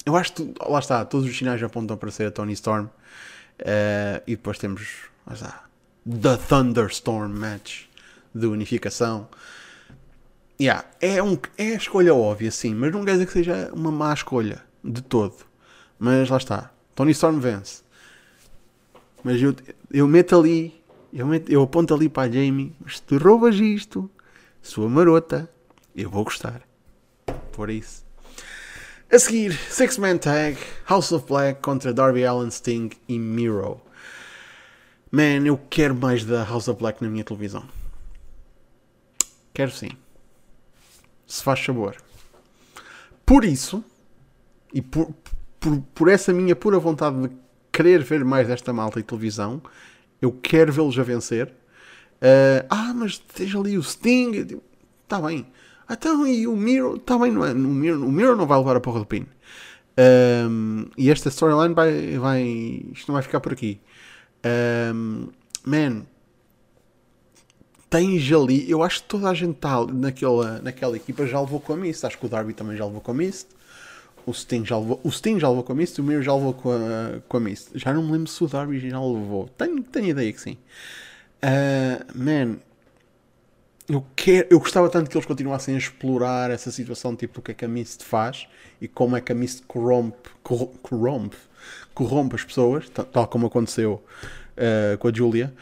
eu 0.04 0.16
acho 0.16 0.34
que, 0.34 0.54
lá 0.68 0.80
está, 0.80 1.06
todos 1.06 1.30
os 1.30 1.38
sinais 1.38 1.62
apontam 1.62 1.96
para 1.96 2.10
ser 2.10 2.26
a 2.26 2.32
Tony 2.32 2.54
Storm. 2.54 2.86
Uh, 2.86 4.24
e 4.26 4.36
depois 4.36 4.58
temos, 4.58 5.04
lá 5.28 5.34
está, 5.34 5.66
The 6.04 6.38
Thunderstorm 6.38 7.32
Match 7.32 7.84
de 8.34 8.48
unificação. 8.48 9.28
Yeah, 10.60 10.84
é, 11.00 11.22
um, 11.22 11.38
é 11.60 11.74
a 11.74 11.76
escolha 11.76 12.16
óbvia, 12.16 12.50
sim, 12.50 12.74
mas 12.74 12.92
não 12.92 13.06
quer 13.06 13.12
dizer 13.12 13.28
que 13.28 13.34
seja 13.34 13.70
uma 13.72 13.92
má 13.92 14.12
escolha 14.16 14.64
de 14.84 15.04
todo. 15.04 15.36
Mas 16.00 16.28
lá 16.28 16.38
está, 16.38 16.72
Tony 16.96 17.12
Storm 17.12 17.38
vence. 17.38 17.84
Mas 19.24 19.40
eu, 19.40 19.56
eu 19.92 20.08
meto 20.08 20.40
ali, 20.40 20.74
eu, 21.14 21.28
meto, 21.28 21.52
eu 21.52 21.62
aponto 21.62 21.94
ali 21.94 22.10
para 22.10 22.24
a 22.24 22.32
Jamie, 22.32 22.76
mas 22.84 22.96
se 22.96 23.04
tu 23.04 23.20
roubas 23.20 23.58
isto, 23.58 24.10
sua 24.66 24.90
marota, 24.90 25.48
eu 25.96 26.10
vou 26.10 26.24
gostar. 26.24 26.64
Por 27.52 27.70
isso. 27.70 28.04
A 29.12 29.20
seguir, 29.20 29.54
Six 29.54 30.00
Man 30.00 30.18
Tag, 30.18 30.58
House 30.90 31.12
of 31.12 31.28
Black 31.28 31.62
contra 31.62 31.94
Darby 31.94 32.26
Allin, 32.26 32.50
Sting 32.50 32.90
e 33.08 33.20
Miro. 33.20 33.80
Man, 35.12 35.46
eu 35.46 35.58
quero 35.70 35.94
mais 35.94 36.26
da 36.26 36.44
House 36.44 36.68
of 36.68 36.80
Black 36.80 37.02
na 37.04 37.10
minha 37.10 37.24
televisão. 37.24 37.64
Quero 39.54 39.70
sim. 39.70 39.92
Se 41.28 41.44
faz 41.44 41.60
favor. 41.60 41.96
Por 43.24 43.46
isso, 43.46 43.86
e 44.74 44.82
por, 44.82 45.14
por, 45.60 45.80
por 45.94 46.10
essa 46.10 46.34
minha 46.34 46.56
pura 46.56 46.80
vontade 46.80 47.22
de 47.22 47.36
querer 47.72 48.04
ver 48.04 48.26
mais 48.26 48.48
desta 48.48 48.74
malta 48.74 49.00
e 49.00 49.04
televisão, 49.04 49.62
eu 50.20 50.32
quero 50.32 50.74
vê-los 50.74 50.98
a 50.98 51.04
vencer. 51.04 51.54
Uh, 52.22 52.66
ah, 52.70 52.94
mas 52.96 53.12
esteja 53.12 53.60
ali 53.60 53.78
o 53.78 53.84
Sting. 53.84 54.60
Está 55.04 55.22
bem. 55.22 55.46
Então, 55.90 56.26
e 56.26 56.48
o 56.48 56.56
Miro? 56.56 56.96
Está 56.96 57.18
bem, 57.18 57.32
não 57.32 57.46
é? 57.46 57.52
O 57.52 57.56
Miro, 57.56 58.06
o 58.06 58.12
Miro 58.12 58.36
não 58.36 58.48
vai 58.48 58.58
levar 58.58 58.76
a 58.76 58.80
porra 58.80 59.00
do 59.00 59.06
pin. 59.06 59.28
Um, 59.98 60.88
e 60.98 61.10
esta 61.10 61.30
storyline 61.30 61.74
vai, 61.74 62.18
vai. 62.18 62.44
Isto 62.94 63.08
não 63.08 63.14
vai 63.14 63.24
ficar 63.24 63.40
por 63.40 63.54
aqui. 63.54 63.80
Um, 64.94 65.28
man, 65.64 66.04
tens 67.90 68.32
ali. 68.32 68.70
Eu 68.70 68.84
acho 68.84 69.04
que 69.04 69.08
toda 69.10 69.30
a 69.30 69.34
gente 69.34 69.56
está 69.56 69.86
naquela, 69.86 70.60
naquela 70.62 70.98
equipa 70.98 71.26
já 71.26 71.40
levou 71.40 71.60
com 71.60 71.74
a 71.74 71.78
Mist. 71.78 72.06
Acho 72.06 72.18
que 72.18 72.26
o 72.26 72.30
Darby 72.30 72.54
também 72.54 72.76
já 72.76 72.86
levou 72.86 73.02
com 73.02 73.12
a 73.12 73.14
Mist. 73.14 73.48
O 74.26 74.34
Sting 74.34 74.66
já 74.66 74.78
levou, 74.78 75.00
o 75.04 75.12
Sting 75.12 75.40
já 75.40 75.48
levou 75.48 75.64
com 75.64 75.72
a 75.72 75.76
Mist. 75.76 76.02
O 76.02 76.04
Mir 76.04 76.22
já 76.24 76.34
levou 76.34 76.54
com 76.54 76.72
a, 76.72 77.22
com 77.28 77.38
a 77.38 77.40
Mist. 77.40 77.70
Já 77.76 77.94
não 77.94 78.04
me 78.04 78.12
lembro 78.12 78.28
se 78.28 78.44
o 78.44 78.48
Darby 78.48 78.90
já 78.90 79.00
levou. 79.00 79.48
Tenho, 79.58 79.84
tenho 79.84 80.08
ideia 80.08 80.34
que 80.34 80.42
sim. 80.42 80.58
Uh, 81.46 82.04
man, 82.16 82.58
eu, 83.88 84.04
quero, 84.16 84.48
eu 84.50 84.60
gostava 84.60 84.90
tanto 84.90 85.12
que 85.12 85.16
eles 85.16 85.28
continuassem 85.28 85.76
a 85.76 85.78
explorar 85.78 86.50
essa 86.50 86.72
situação, 86.72 87.16
tipo, 87.16 87.36
do 87.36 87.42
que 87.44 87.52
é 87.52 87.54
que 87.54 87.64
a 87.64 87.68
Mist 87.68 88.04
faz 88.04 88.48
e 88.82 88.88
como 88.88 89.16
é 89.16 89.22
que 89.22 89.32
a 89.32 89.36
Mist 89.36 89.62
corrompe, 89.68 90.30
corrompe, 90.42 91.38
corrompe 91.94 92.36
as 92.36 92.44
pessoas, 92.44 92.90
tal 92.90 93.28
como 93.28 93.46
aconteceu 93.46 94.04
uh, 94.58 94.98
com 94.98 95.08
a 95.08 95.14
Julia. 95.14 95.54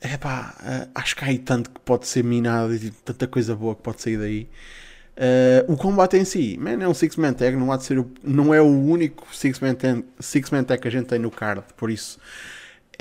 É 0.00 0.16
pá, 0.16 0.54
uh, 0.60 0.90
acho 0.94 1.16
que 1.16 1.24
há 1.24 1.28
aí 1.28 1.38
tanto 1.38 1.70
que 1.70 1.80
pode 1.80 2.06
ser 2.06 2.22
minado 2.22 2.72
e 2.72 2.90
tanta 2.90 3.26
coisa 3.26 3.56
boa 3.56 3.74
que 3.74 3.82
pode 3.82 4.00
sair 4.00 4.18
daí. 4.18 4.48
Uh, 5.16 5.72
o 5.72 5.76
combate 5.76 6.16
em 6.16 6.24
si, 6.24 6.56
man, 6.56 6.80
é 6.80 6.86
um 6.86 6.94
six-man 6.94 7.32
tag, 7.32 7.56
não, 7.56 7.72
há 7.72 7.76
de 7.76 7.84
ser, 7.84 8.04
não 8.22 8.54
é 8.54 8.62
o 8.62 8.66
único 8.66 9.26
six-man 9.34 9.74
tag, 9.74 10.04
six 10.20 10.48
tag 10.48 10.80
que 10.80 10.88
a 10.88 10.90
gente 10.90 11.06
tem 11.06 11.18
no 11.18 11.32
card, 11.32 11.64
por 11.76 11.90
isso 11.90 12.20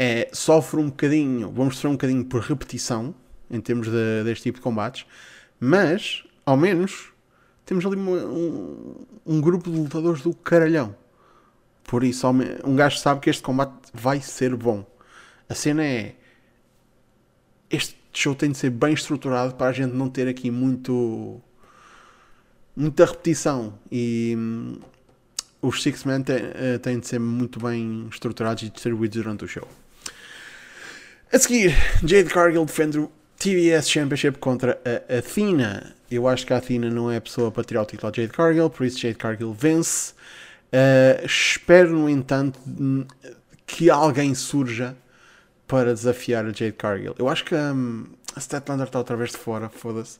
é, 0.03 0.29
sofre 0.34 0.79
um 0.79 0.88
bocadinho, 0.88 1.51
vamos 1.51 1.75
sofrer 1.75 1.89
um 1.89 1.93
bocadinho 1.93 2.25
por 2.25 2.41
repetição, 2.41 3.13
em 3.51 3.62
termos 3.62 3.88
de, 3.88 4.24
deste 4.24 4.46
tipo 4.46 4.58
de 4.58 4.63
combates, 4.63 5.05
mas, 5.60 6.24
ao 6.43 6.58
menos, 6.58 7.12
temos 7.67 7.86
ali 7.86 7.98
um, 7.98 8.96
um 9.24 9.39
grupo 9.39 9.70
de 9.70 9.77
lutadores 9.77 10.24
do 10.24 10.34
caralhão. 10.34 10.96
Por 11.84 12.03
isso, 12.03 12.25
um 12.65 12.75
gajo 12.75 12.98
sabe 12.98 13.22
que 13.22 13.29
este 13.29 13.43
combate 13.43 13.75
vai 13.93 14.20
ser 14.20 14.55
bom. 14.55 14.84
A 15.48 15.53
cena 15.53 15.86
é. 15.86 16.15
Este 17.70 17.96
show 18.12 18.34
tem 18.34 18.51
de 18.51 18.58
ser 18.58 18.72
bem 18.72 18.93
estruturado 18.93 19.53
para 19.53 19.67
a 19.67 19.72
gente 19.72 19.93
não 19.93 20.10
ter 20.10 20.27
aqui 20.27 20.50
muito. 20.50 21.39
muita 22.75 23.05
repetição. 23.05 23.77
E. 23.91 24.34
Hum, 24.36 24.79
os 25.62 25.84
Six 25.84 26.05
Men 26.05 26.24
eh, 26.27 26.79
têm 26.79 27.00
de 27.00 27.08
ser 27.08 27.20
muito 27.20 27.60
bem 27.60 28.08
estruturados 28.12 28.63
e 28.63 28.70
distribuídos 28.72 29.22
durante 29.22 29.46
o 29.46 29.48
show. 29.48 29.67
A 31.33 31.39
seguir, 31.39 31.73
Jade 32.01 32.25
Cargill 32.25 32.65
defende 32.65 33.00
o 33.00 33.09
TBS 33.39 33.89
Championship 33.89 34.38
contra 34.38 34.81
a 34.83 35.19
Athena. 35.19 35.95
Eu 36.11 36.27
acho 36.27 36.45
que 36.45 36.51
a 36.51 36.57
Athena 36.57 36.89
não 36.89 37.09
é 37.09 37.15
a 37.15 37.21
pessoa 37.21 37.50
para 37.50 37.63
tirar 37.63 37.83
o 37.83 37.85
título 37.85 38.11
a 38.11 38.13
Jade 38.13 38.33
Cargill, 38.33 38.69
por 38.69 38.85
isso 38.85 39.00
Jade 39.00 39.15
Cargill 39.15 39.53
vence. 39.53 40.11
Uh, 40.73 41.25
espero, 41.25 41.93
no 41.93 42.09
entanto, 42.09 42.59
que 43.65 43.89
alguém 43.89 44.35
surja 44.35 44.93
para 45.65 45.93
desafiar 45.93 46.43
a 46.43 46.50
Jade 46.50 46.73
Cargill. 46.73 47.15
Eu 47.17 47.29
acho 47.29 47.45
que 47.45 47.55
um, 47.55 48.07
a 48.35 48.39
Statlander 48.41 48.88
está 48.88 49.00
outra 49.00 49.15
vez 49.15 49.31
de 49.31 49.38
fora, 49.38 49.69
foda-se. 49.69 50.19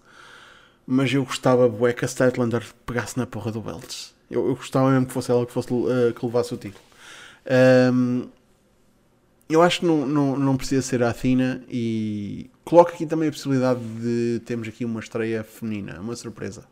Mas 0.88 1.14
eu 1.14 1.26
gostava, 1.26 1.68
bué, 1.68 1.92
que 1.92 2.06
a 2.06 2.08
Statlander 2.08 2.64
pegasse 2.86 3.18
na 3.18 3.28
porra 3.28 3.52
do 3.52 3.60
Belts. 3.60 4.16
Eu, 4.30 4.48
eu, 4.48 4.56
gostava 4.56 4.90
mesmo 4.90 5.08
que 5.08 5.14
fosse 5.14 5.30
ela 5.30 5.46
que, 5.46 5.52
fosse, 5.52 5.74
uh, 5.74 6.14
que 6.18 6.26
levasse 6.26 6.54
o 6.54 6.58
título. 6.58 6.82
Um, 7.94 8.30
eu 9.54 9.62
acho 9.62 9.82
que 9.82 9.86
não, 9.86 10.06
não, 10.06 10.38
não 10.38 10.58
precisa 10.58 10.82
ser 10.82 11.04
a 11.04 11.10
Athena 11.10 11.64
e 11.70 12.50
coloco 12.64 12.92
aqui 12.92 13.06
também 13.06 13.30
a 13.30 13.32
possibilidade 13.32 13.80
de 13.80 14.42
termos 14.46 14.68
aqui 14.68 14.86
uma 14.86 15.00
estreia 15.00 15.44
feminina, 15.44 16.00
uma 16.00 16.16
surpresa. 16.16 16.66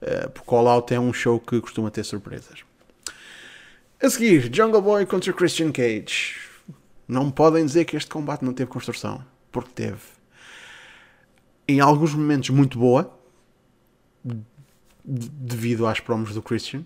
Uh, 0.00 0.30
porque 0.30 0.54
All 0.54 0.66
Out 0.66 0.94
é 0.94 1.00
um 1.00 1.12
show 1.12 1.38
que 1.38 1.60
costuma 1.60 1.90
ter 1.90 2.04
surpresas. 2.04 2.64
A 4.02 4.08
seguir, 4.08 4.50
Jungle 4.54 4.80
Boy 4.80 5.04
contra 5.04 5.32
Christian 5.32 5.70
Cage. 5.72 6.36
Não 7.06 7.30
podem 7.30 7.66
dizer 7.66 7.84
que 7.84 7.96
este 7.96 8.08
combate 8.08 8.44
não 8.44 8.54
teve 8.54 8.70
construção, 8.70 9.22
porque 9.52 9.70
teve. 9.74 10.00
Em 11.68 11.80
alguns 11.80 12.14
momentos 12.14 12.48
muito 12.50 12.78
boa, 12.78 13.14
devido 15.04 15.86
às 15.86 16.00
promos 16.00 16.32
do 16.32 16.40
Christian, 16.40 16.84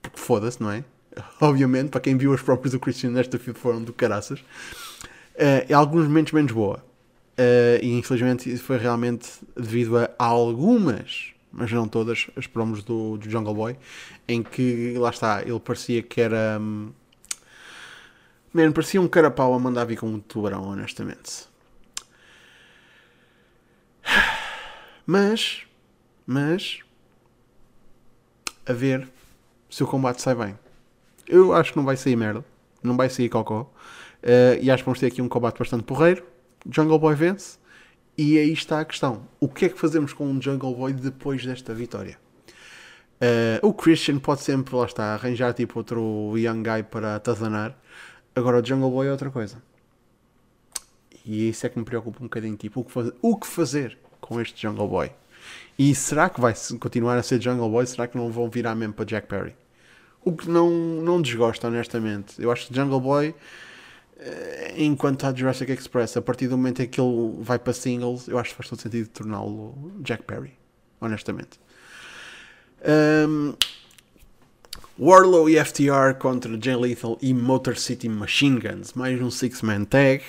porque 0.00 0.18
foda-se, 0.18 0.62
não 0.62 0.70
é? 0.70 0.84
obviamente, 1.40 1.90
para 1.90 2.00
quem 2.00 2.16
viu 2.16 2.32
as 2.32 2.42
próprias 2.42 2.72
do 2.72 2.80
Christian 2.80 3.10
nesta 3.10 3.38
feud 3.38 3.58
foram 3.58 3.82
do 3.82 3.92
caraças. 3.92 4.40
Uh, 4.40 5.64
em 5.68 5.72
alguns 5.72 6.06
momentos 6.06 6.32
menos 6.32 6.52
boa. 6.52 6.84
Uh, 7.38 7.78
e 7.80 7.96
infelizmente 7.96 8.52
isso 8.52 8.64
foi 8.64 8.78
realmente 8.78 9.28
devido 9.56 9.96
a 9.96 10.10
algumas, 10.18 11.32
mas 11.52 11.70
não 11.70 11.86
todas, 11.86 12.26
as 12.34 12.48
promos 12.48 12.82
do, 12.82 13.16
do 13.16 13.30
Jungle 13.30 13.54
Boy, 13.54 13.76
em 14.26 14.42
que, 14.42 14.94
lá 14.98 15.10
está, 15.10 15.42
ele 15.42 15.60
parecia 15.60 16.02
que 16.02 16.20
era. 16.20 16.58
Um, 16.60 16.90
man, 18.52 18.72
parecia 18.72 19.00
um 19.00 19.06
carapau 19.06 19.54
a 19.54 19.58
mandar 19.58 19.84
vir 19.84 19.98
com 19.98 20.08
um 20.08 20.18
tubarão, 20.18 20.64
honestamente. 20.64 21.46
Mas, 25.06 25.62
mas, 26.26 26.80
a 28.66 28.72
ver 28.72 29.08
se 29.70 29.82
o 29.82 29.86
combate 29.86 30.20
sai 30.20 30.34
bem. 30.34 30.58
Eu 31.28 31.52
acho 31.52 31.72
que 31.72 31.76
não 31.76 31.84
vai 31.84 31.96
sair 31.96 32.16
merda. 32.16 32.44
Não 32.82 32.96
vai 32.96 33.08
sair 33.10 33.28
cocó. 33.28 33.70
Uh, 34.22 34.58
e 34.60 34.70
acho 34.70 34.82
que 34.82 34.86
vamos 34.86 34.98
ter 34.98 35.06
aqui 35.06 35.22
um 35.22 35.28
combate 35.28 35.58
bastante 35.58 35.84
porreiro. 35.84 36.24
Jungle 36.68 36.98
Boy 36.98 37.14
vence. 37.14 37.58
E 38.16 38.38
aí 38.38 38.52
está 38.52 38.80
a 38.80 38.84
questão. 38.84 39.28
O 39.38 39.48
que 39.48 39.66
é 39.66 39.68
que 39.68 39.78
fazemos 39.78 40.12
com 40.12 40.26
um 40.26 40.40
Jungle 40.40 40.74
Boy 40.74 40.92
depois 40.92 41.44
desta 41.44 41.72
vitória? 41.72 42.18
Uh, 43.20 43.66
o 43.66 43.72
Christian 43.72 44.18
pode 44.18 44.42
sempre, 44.42 44.74
lá 44.74 44.86
está, 44.86 45.14
arranjar 45.14 45.52
tipo 45.52 45.78
outro 45.78 46.34
Young 46.36 46.62
Guy 46.62 46.82
para 46.84 47.16
atazanar. 47.16 47.76
Agora 48.34 48.60
o 48.60 48.64
Jungle 48.64 48.90
Boy 48.90 49.06
é 49.06 49.10
outra 49.10 49.30
coisa. 49.30 49.62
E 51.24 51.48
isso 51.48 51.66
é 51.66 51.68
que 51.68 51.78
me 51.78 51.84
preocupa 51.84 52.18
um 52.20 52.24
bocadinho. 52.24 52.56
Tipo, 52.56 52.80
o 52.80 52.84
que, 52.84 52.92
fazer, 52.92 53.14
o 53.20 53.36
que 53.36 53.46
fazer 53.46 53.98
com 54.20 54.40
este 54.40 54.62
Jungle 54.62 54.88
Boy? 54.88 55.12
E 55.78 55.94
será 55.94 56.28
que 56.28 56.40
vai 56.40 56.54
continuar 56.80 57.16
a 57.18 57.22
ser 57.22 57.40
Jungle 57.40 57.68
Boy? 57.68 57.86
Será 57.86 58.06
que 58.06 58.16
não 58.16 58.30
vão 58.30 58.48
virar 58.48 58.74
mesmo 58.74 58.94
para 58.94 59.04
Jack 59.04 59.28
Perry? 59.28 59.54
O 60.28 60.36
que 60.36 60.46
não, 60.46 60.68
não 60.68 61.22
desgosta, 61.22 61.68
honestamente. 61.68 62.34
Eu 62.38 62.52
acho 62.52 62.66
que 62.66 62.74
Jungle 62.74 63.00
Boy, 63.00 63.34
eh, 64.18 64.74
enquanto 64.76 65.24
a 65.24 65.34
Jurassic 65.34 65.72
Express, 65.72 66.18
a 66.18 66.20
partir 66.20 66.48
do 66.48 66.58
momento 66.58 66.82
em 66.82 66.86
que 66.86 67.00
ele 67.00 67.36
vai 67.40 67.58
para 67.58 67.72
singles, 67.72 68.28
eu 68.28 68.38
acho 68.38 68.50
que 68.50 68.56
faz 68.56 68.68
todo 68.68 68.78
sentido 68.78 69.08
torná-lo 69.08 69.74
Jack 70.00 70.24
Perry. 70.24 70.52
Honestamente. 71.00 71.58
Um, 73.26 73.54
Warlow 74.98 75.48
e 75.48 75.64
FTR 75.64 76.18
contra 76.18 76.60
Jay 76.60 76.76
Lethal 76.76 77.16
e 77.22 77.32
Motor 77.32 77.78
City 77.78 78.06
Machine 78.06 78.60
Guns. 78.60 78.92
Mais 78.92 79.18
um 79.22 79.30
six-man 79.30 79.84
tag. 79.84 80.22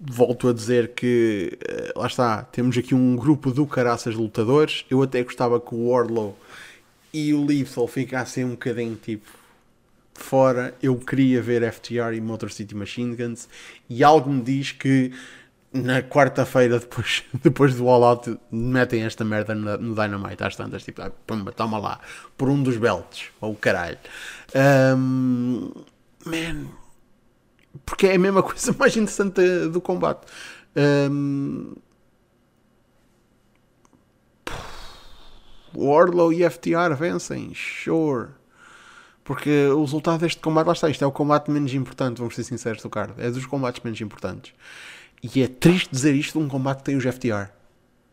Volto 0.00 0.48
a 0.48 0.52
dizer 0.52 0.92
que, 0.94 1.58
eh, 1.68 1.92
lá 1.96 2.06
está, 2.06 2.44
temos 2.44 2.78
aqui 2.78 2.94
um 2.94 3.16
grupo 3.16 3.50
do 3.50 3.66
caraças 3.66 4.14
lutadores. 4.14 4.84
Eu 4.88 5.02
até 5.02 5.24
gostava 5.24 5.58
que 5.58 5.74
o 5.74 5.88
Warlow 5.88 6.36
e 7.12 7.34
o 7.34 7.44
Lethal 7.44 7.86
ficassem 7.86 8.44
um 8.44 8.50
bocadinho 8.50 8.96
tipo 8.96 9.28
fora. 10.14 10.74
Eu 10.82 10.96
queria 10.98 11.42
ver 11.42 11.70
FTR 11.72 12.14
e 12.14 12.20
Motor 12.20 12.50
City 12.50 12.74
Machine 12.74 13.14
Guns 13.16 13.48
e 13.88 14.02
algo 14.02 14.30
me 14.30 14.42
diz 14.42 14.72
que 14.72 15.12
na 15.72 16.02
quarta-feira 16.02 16.78
depois, 16.78 17.24
depois 17.42 17.74
do 17.74 17.88
All 17.88 18.04
Out 18.04 18.38
metem 18.50 19.04
esta 19.04 19.24
merda 19.24 19.54
no 19.54 19.94
Dynamite 19.94 20.44
às 20.44 20.54
tantas, 20.54 20.84
tipo, 20.84 21.00
ah, 21.02 21.10
pumba, 21.26 21.52
toma 21.52 21.78
lá, 21.78 22.00
por 22.36 22.48
um 22.48 22.62
dos 22.62 22.76
belts, 22.76 23.30
ou 23.40 23.52
oh, 23.52 23.56
caralho. 23.56 23.98
Um, 24.54 25.70
man, 26.26 26.66
porque 27.86 28.08
é 28.08 28.14
a 28.16 28.18
mesma 28.18 28.42
coisa 28.44 28.74
mais 28.78 28.94
interessante 28.96 29.40
do 29.68 29.80
combate. 29.80 30.26
Um, 30.76 31.74
Wardlow 35.74 36.32
e 36.32 36.48
FTR 36.48 36.94
vencem, 36.98 37.52
sure. 37.54 38.30
Porque 39.24 39.68
o 39.68 39.80
resultado 39.82 40.20
deste 40.20 40.40
combate, 40.40 40.66
lá 40.66 40.72
está, 40.72 40.90
isto 40.90 41.04
é 41.04 41.06
o 41.06 41.12
combate 41.12 41.50
menos 41.50 41.72
importante, 41.74 42.18
vamos 42.18 42.34
ser 42.34 42.42
sinceros 42.44 42.82
do 42.82 42.90
card. 42.90 43.14
É 43.18 43.30
dos 43.30 43.46
combates 43.46 43.82
menos 43.82 44.00
importantes. 44.00 44.52
E 45.22 45.42
é 45.42 45.46
triste 45.46 45.90
dizer 45.90 46.14
isto 46.14 46.38
de 46.38 46.44
um 46.44 46.48
combate 46.48 46.78
que 46.78 46.84
tem 46.84 46.96
os 46.96 47.04
FTR. 47.04 47.50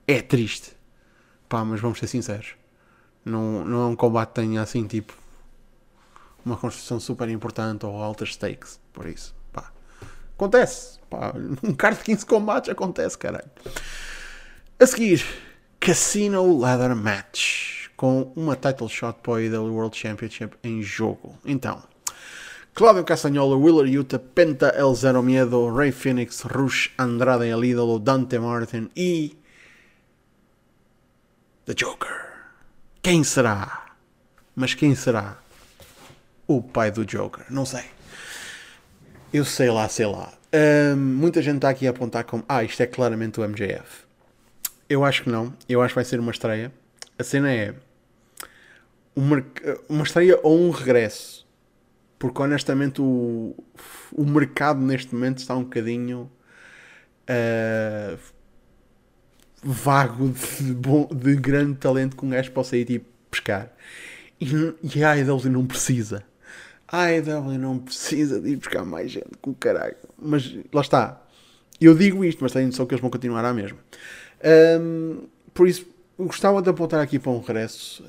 É 0.07 0.21
triste. 0.21 0.73
Pá, 1.47 1.65
mas 1.65 1.81
vamos 1.81 1.97
ser 1.97 2.07
sinceros. 2.07 2.53
Não, 3.25 3.65
não 3.65 3.81
é 3.81 3.85
um 3.87 3.95
combate 3.95 4.29
que 4.29 4.35
tenha 4.35 4.61
assim, 4.61 4.85
tipo, 4.85 5.13
uma 6.45 6.55
construção 6.55 6.99
super 6.99 7.27
importante 7.29 7.85
ou 7.85 8.01
altas 8.01 8.29
stakes. 8.33 8.79
Por 8.93 9.07
isso, 9.07 9.35
pá. 9.51 9.71
Acontece. 10.35 10.99
Pá, 11.09 11.33
um 11.63 11.73
card 11.73 11.97
de 11.97 12.03
15 12.03 12.25
combates 12.27 12.69
acontece, 12.69 13.17
caralho. 13.17 13.49
A 14.79 14.85
seguir, 14.85 15.25
Casino 15.79 16.59
Leather 16.59 16.93
Match 16.93 17.87
com 17.95 18.33
uma 18.35 18.55
title 18.55 18.89
shot 18.89 19.19
para 19.23 19.33
o 19.33 19.73
World 19.73 19.97
Championship 19.97 20.57
em 20.61 20.81
jogo. 20.81 21.37
Então, 21.45 21.81
Cláudio 22.73 23.03
Castanhola, 23.03 23.57
Willer 23.57 23.87
Yuta, 23.87 24.19
Penta 24.19 24.69
El 24.69 24.93
Zero 24.93 25.23
Miedo, 25.23 25.69
Ray 25.73 25.91
Phoenix, 25.91 26.41
Rush 26.41 26.91
Andrade 26.97 27.47
El 27.47 27.63
Ídolo, 27.63 27.97
Dante 27.97 28.37
Martin 28.39 28.89
e. 28.95 29.37
The 31.65 31.73
Joker. 31.73 32.27
Quem 33.01 33.23
será? 33.23 33.95
Mas 34.55 34.73
quem 34.73 34.95
será? 34.95 35.37
O 36.45 36.61
pai 36.61 36.91
do 36.91 37.05
Joker. 37.05 37.45
Não 37.49 37.65
sei. 37.65 37.85
Eu 39.33 39.45
sei 39.45 39.69
lá, 39.69 39.87
sei 39.87 40.07
lá. 40.07 40.33
Um, 40.53 40.97
muita 40.97 41.41
gente 41.41 41.57
está 41.57 41.69
aqui 41.69 41.87
a 41.87 41.91
apontar 41.91 42.25
como. 42.25 42.43
Ah, 42.49 42.63
isto 42.63 42.81
é 42.81 42.85
claramente 42.85 43.39
o 43.39 43.47
MJF. 43.47 44.08
Eu 44.89 45.05
acho 45.05 45.23
que 45.23 45.29
não. 45.29 45.53
Eu 45.67 45.81
acho 45.81 45.93
que 45.93 45.95
vai 45.95 46.05
ser 46.05 46.19
uma 46.19 46.31
estreia. 46.31 46.73
A 47.17 47.23
cena 47.23 47.53
é. 47.53 47.75
Uma, 49.15 49.45
uma 49.87 50.03
estreia 50.03 50.39
ou 50.41 50.59
um 50.59 50.71
regresso. 50.71 51.47
Porque 52.17 52.41
honestamente 52.41 53.01
o, 53.01 53.55
o 54.11 54.25
mercado 54.25 54.81
neste 54.81 55.13
momento 55.13 55.37
está 55.37 55.55
um 55.55 55.63
bocadinho. 55.63 56.29
Uh, 57.29 58.17
vago 59.61 60.29
de, 60.29 60.73
bom, 60.73 61.07
de 61.13 61.35
grande 61.35 61.77
talento 61.77 62.15
que 62.15 62.25
um 62.25 62.29
gajo 62.29 62.51
possa 62.51 62.75
ir 62.75 62.85
tipo 62.85 63.05
pescar. 63.29 63.71
E, 64.41 64.47
e 64.95 65.03
a 65.03 65.11
AEW 65.11 65.49
não 65.49 65.65
precisa. 65.65 66.23
A 66.87 67.03
AEW 67.03 67.59
não 67.59 67.77
precisa 67.77 68.41
de 68.41 68.49
ir 68.49 68.55
buscar 68.55 68.83
mais 68.83 69.11
gente 69.11 69.37
com 69.41 69.53
caralho. 69.53 69.97
Mas 70.17 70.57
lá 70.73 70.81
está. 70.81 71.21
Eu 71.79 71.95
digo 71.95 72.25
isto, 72.25 72.41
mas 72.41 72.51
tenho 72.51 72.67
noção 72.67 72.85
que 72.85 72.93
eles 72.93 73.01
vão 73.01 73.09
continuar 73.09 73.45
à 73.45 73.53
mesma. 73.53 73.77
Um, 74.43 75.27
por 75.53 75.67
isso, 75.67 75.85
gostava 76.17 76.61
de 76.61 76.69
apontar 76.69 77.01
aqui 77.01 77.19
para 77.19 77.31
um 77.31 77.39
regresso. 77.39 78.03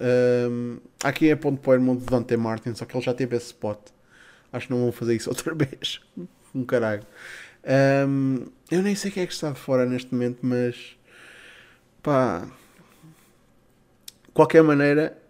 Um, 0.51 0.79
aqui 1.03 1.29
é 1.29 1.37
ponto 1.37 1.61
para 1.61 1.71
o 1.71 1.75
irmão 1.75 1.97
de 1.97 2.05
Dante 2.05 2.37
Martin, 2.37 2.75
só 2.75 2.85
que 2.85 2.97
ele 2.97 3.05
já 3.05 3.15
teve 3.15 3.37
esse 3.37 3.47
spot. 3.47 3.79
Acho 4.53 4.67
que 4.67 4.73
não 4.73 4.81
vou 4.81 4.93
fazer 4.93 5.15
isso 5.17 5.31
outra 5.31 5.55
vez. 5.55 6.01
um 6.55 6.65
caralho. 6.65 7.07
Um, 8.09 8.47
eu 8.71 8.83
nem 8.83 8.95
sei 8.95 9.11
quem 9.11 9.23
é 9.23 9.27
que 9.27 9.33
está 9.33 9.51
de 9.51 9.59
fora 9.59 9.87
neste 9.87 10.13
momento, 10.13 10.39
mas 10.43 10.97
pá. 12.03 12.49
Qualquer 14.33 14.63
maneira, 14.63 15.21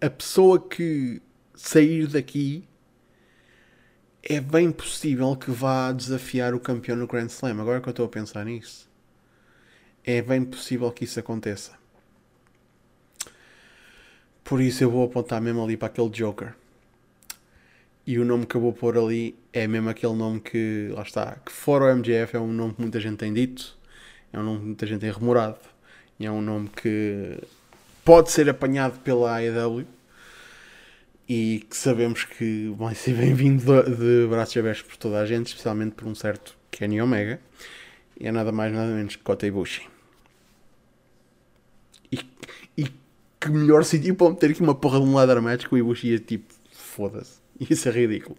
a 0.00 0.10
pessoa 0.10 0.60
que 0.68 1.20
sair 1.54 2.06
daqui 2.06 2.68
é 4.22 4.40
bem 4.40 4.70
possível 4.70 5.34
que 5.36 5.50
vá 5.50 5.92
desafiar 5.92 6.54
o 6.54 6.60
campeão 6.60 6.96
no 6.96 7.06
Grand 7.06 7.26
Slam. 7.26 7.60
Agora 7.60 7.80
que 7.80 7.88
eu 7.88 7.90
estou 7.90 8.06
a 8.06 8.08
pensar 8.08 8.44
nisso, 8.44 8.89
é 10.04 10.22
bem 10.22 10.44
possível 10.44 10.90
que 10.90 11.04
isso 11.04 11.18
aconteça. 11.20 11.78
Por 14.44 14.60
isso 14.60 14.82
eu 14.82 14.90
vou 14.90 15.04
apontar 15.04 15.40
mesmo 15.40 15.62
ali 15.62 15.76
para 15.76 15.88
aquele 15.88 16.10
Joker. 16.10 16.54
E 18.06 18.18
o 18.18 18.24
nome 18.24 18.46
que 18.46 18.56
eu 18.56 18.60
vou 18.60 18.72
pôr 18.72 18.98
ali 18.98 19.36
é 19.52 19.68
mesmo 19.68 19.88
aquele 19.88 20.14
nome 20.14 20.40
que, 20.40 20.88
lá 20.92 21.02
está, 21.02 21.36
que 21.44 21.52
fora 21.52 21.84
o 21.84 21.96
MJF 21.96 22.34
é 22.34 22.40
um 22.40 22.52
nome 22.52 22.74
que 22.74 22.80
muita 22.80 22.98
gente 22.98 23.18
tem 23.18 23.32
dito, 23.32 23.78
é 24.32 24.38
um 24.38 24.42
nome 24.42 24.58
que 24.58 24.66
muita 24.66 24.86
gente 24.86 25.00
tem 25.00 25.12
remorado, 25.12 25.58
e 26.18 26.26
é 26.26 26.30
um 26.30 26.40
nome 26.40 26.68
que 26.68 27.38
pode 28.04 28.32
ser 28.32 28.48
apanhado 28.48 28.98
pela 29.00 29.36
AEW 29.36 29.86
e 31.28 31.64
que 31.70 31.76
sabemos 31.76 32.24
que 32.24 32.74
vai 32.76 32.96
ser 32.96 33.14
bem-vindo 33.14 33.62
de 33.84 34.26
braços 34.28 34.56
abertos 34.56 34.82
por 34.82 34.96
toda 34.96 35.20
a 35.20 35.26
gente, 35.26 35.46
especialmente 35.46 35.92
por 35.92 36.08
um 36.08 36.14
certo 36.14 36.56
Kenny 36.72 37.00
Omega, 37.00 37.40
e 38.20 38.28
é 38.28 38.32
nada 38.32 38.52
mais 38.52 38.72
nada 38.72 38.92
menos 38.92 39.16
que 39.16 39.22
Kota 39.22 39.46
Ibushi. 39.46 39.88
E, 42.12 42.20
e 42.76 42.86
que 43.40 43.48
melhor 43.48 43.84
sítio 43.84 44.14
para 44.14 44.30
meter 44.30 44.50
aqui 44.50 44.60
uma 44.60 44.74
porra 44.74 45.00
de 45.00 45.06
um 45.06 45.14
ladder 45.14 45.40
match 45.40 45.66
com 45.66 45.74
o 45.74 45.78
Ibushi 45.78 46.08
ia 46.08 46.18
tipo, 46.18 46.52
foda-se, 46.70 47.40
isso 47.58 47.88
é 47.88 47.92
ridículo. 47.92 48.36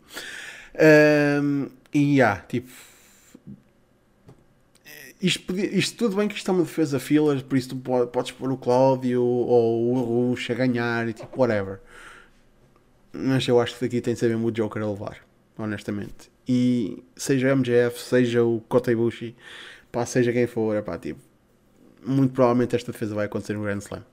Um, 1.43 1.67
e 1.93 2.21
há, 2.21 2.37
tipo, 2.37 2.69
isto, 5.21 5.53
isto, 5.57 5.97
tudo 5.97 6.15
bem 6.15 6.27
que 6.27 6.35
isto 6.35 6.49
é 6.49 6.53
uma 6.53 6.63
defesa 6.63 6.99
filler, 6.99 7.43
por 7.43 7.57
isso 7.57 7.69
tu 7.69 8.07
podes 8.07 8.31
pôr 8.31 8.51
o 8.51 8.57
Cláudio 8.57 9.23
ou 9.23 9.93
o 9.93 10.29
Rush 10.31 10.51
a 10.51 10.53
ganhar 10.53 11.07
e 11.07 11.13
tipo, 11.13 11.39
whatever. 11.39 11.79
Mas 13.13 13.47
eu 13.47 13.59
acho 13.59 13.75
que 13.75 13.81
daqui 13.81 14.01
tem 14.01 14.13
de 14.13 14.19
ser 14.19 14.29
mesmo 14.29 14.47
o 14.47 14.51
Joker 14.51 14.81
a 14.81 14.89
levar, 14.89 15.17
honestamente. 15.63 16.31
E 16.47 17.03
seja 17.15 17.55
MJF, 17.55 17.99
seja 17.99 18.43
o 18.43 18.61
Kota 18.67 18.91
Ibushi, 18.91 19.35
pá, 19.91 20.05
seja 20.05 20.31
quem 20.33 20.47
for, 20.47 20.75
é 20.75 20.81
pá, 20.81 20.97
tipo, 20.97 21.19
muito 22.03 22.33
provavelmente 22.33 22.75
esta 22.75 22.91
defesa 22.91 23.13
vai 23.13 23.25
acontecer 23.25 23.53
no 23.53 23.63
Grand 23.63 23.79
Slam. 23.79 24.03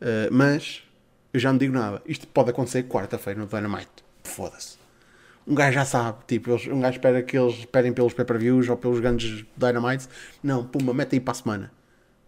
Uh, 0.00 0.32
mas 0.32 0.82
eu 1.32 1.40
já 1.40 1.52
não 1.52 1.58
digo 1.58 1.74
nada. 1.74 2.02
Isto 2.06 2.26
pode 2.26 2.50
acontecer 2.50 2.84
quarta-feira 2.84 3.38
no 3.38 3.46
Dynamite. 3.46 4.04
Foda-se. 4.24 4.78
Um 5.46 5.54
gajo 5.54 5.74
já 5.74 5.84
sabe, 5.84 6.18
tipo, 6.26 6.50
eles, 6.50 6.66
um 6.66 6.80
gajo 6.80 6.96
espera 6.96 7.22
que 7.22 7.36
eles 7.36 7.58
esperem 7.58 7.92
pelos 7.92 8.12
pay-per-views 8.12 8.68
ou 8.68 8.76
pelos 8.76 9.00
grandes 9.00 9.44
Dynamites. 9.56 10.08
Não, 10.42 10.64
puma, 10.64 10.94
mete 10.94 11.14
aí 11.14 11.20
para 11.20 11.32
a 11.32 11.34
semana. 11.34 11.72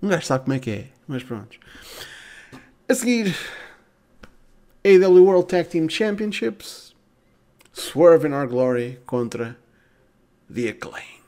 Um 0.02 0.08
gajo 0.08 0.26
sabe 0.26 0.44
como 0.44 0.56
é 0.56 0.58
que 0.58 0.70
é, 0.70 0.88
mas 1.06 1.22
pronto. 1.22 1.58
A 2.88 2.94
seguir, 2.94 3.34
AW 4.84 5.24
World 5.24 5.46
Tag 5.46 5.68
Team 5.68 5.88
Championships, 5.88 6.91
Swerve 7.72 8.26
in 8.26 8.32
Our 8.32 8.46
Glory 8.46 9.00
contra 9.06 9.56
The 10.52 10.68
Acclaimed. 10.68 11.22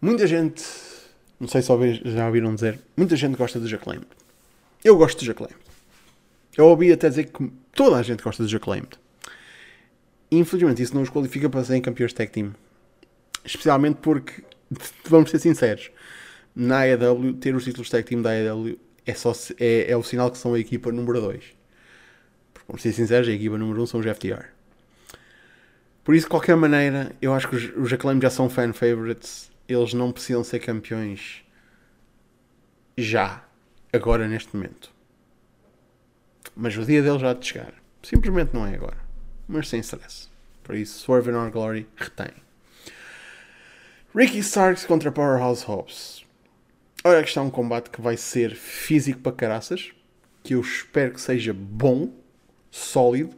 Muita 0.00 0.26
gente, 0.26 0.62
não 1.40 1.48
sei 1.48 1.62
se 1.62 1.68
já 2.04 2.26
ouviram 2.26 2.54
dizer, 2.54 2.78
muita 2.96 3.16
gente 3.16 3.36
gosta 3.36 3.58
dos 3.58 3.72
Acclaimed. 3.72 4.06
Eu 4.84 4.96
gosto 4.96 5.18
dos 5.18 5.28
Acclaimed. 5.28 5.58
Eu 6.56 6.66
ouvi 6.66 6.92
até 6.92 7.08
dizer 7.08 7.24
que 7.24 7.50
toda 7.72 7.96
a 7.96 8.02
gente 8.02 8.22
gosta 8.22 8.42
dos 8.42 8.54
Acclaimed. 8.54 8.90
Infelizmente 10.30 10.82
isso 10.82 10.94
não 10.94 11.02
os 11.02 11.10
qualifica 11.10 11.48
para 11.48 11.64
serem 11.64 11.80
campeões 11.80 12.12
tag 12.12 12.30
team. 12.30 12.54
Especialmente 13.44 13.96
porque, 14.02 14.44
vamos 15.08 15.30
ser 15.30 15.38
sinceros, 15.38 15.90
na 16.54 16.80
AEW, 16.80 17.32
ter 17.34 17.54
os 17.54 17.64
títulos 17.64 17.88
tag 17.88 18.04
team 18.04 18.20
da 18.20 18.30
AEW 18.30 18.78
é, 19.06 19.14
só, 19.14 19.32
é, 19.58 19.90
é 19.90 19.96
o 19.96 20.02
sinal 20.02 20.30
que 20.30 20.36
são 20.36 20.52
a 20.52 20.60
equipa 20.60 20.92
número 20.92 21.18
2. 21.20 21.57
Vamos 22.68 22.82
ser 22.82 22.92
sinceros, 22.92 23.26
a 23.26 23.32
equipa 23.32 23.56
número 23.56 23.80
1 23.80 23.82
um 23.82 23.86
são 23.86 23.98
os 23.98 24.06
FTR. 24.06 24.44
Por 26.04 26.14
isso, 26.14 26.26
de 26.26 26.30
qualquer 26.30 26.56
maneira, 26.56 27.12
eu 27.20 27.34
acho 27.34 27.48
que 27.48 27.56
os, 27.56 27.76
os 27.76 27.92
Acclaim 27.92 28.20
já 28.20 28.30
são 28.30 28.48
fan 28.48 28.72
favorites. 28.72 29.50
Eles 29.66 29.94
não 29.94 30.12
precisam 30.12 30.44
ser 30.44 30.58
campeões 30.60 31.42
já, 32.96 33.44
agora, 33.92 34.28
neste 34.28 34.54
momento. 34.54 34.90
Mas 36.54 36.76
o 36.76 36.84
dia 36.84 37.02
deles 37.02 37.20
já 37.20 37.32
de 37.32 37.46
chegar. 37.46 37.72
Simplesmente 38.02 38.54
não 38.54 38.66
é 38.66 38.74
agora. 38.74 38.98
Mas 39.46 39.68
sem 39.68 39.80
stress. 39.80 40.28
Por 40.62 40.74
isso, 40.74 40.98
Swerve 40.98 41.30
in 41.30 41.34
Our 41.34 41.50
Glory 41.50 41.86
retém. 41.96 42.32
Ricky 44.14 44.38
Starks 44.38 44.84
contra 44.84 45.12
Powerhouse 45.12 45.64
Hobbs. 45.64 46.24
Olha 47.04 47.22
que 47.22 47.28
está 47.28 47.40
um 47.40 47.50
combate 47.50 47.90
que 47.90 48.00
vai 48.00 48.16
ser 48.16 48.54
físico 48.54 49.20
para 49.20 49.32
caraças, 49.32 49.92
que 50.42 50.54
eu 50.54 50.60
espero 50.60 51.12
que 51.12 51.20
seja 51.20 51.54
bom, 51.54 52.12
sólido, 52.70 53.36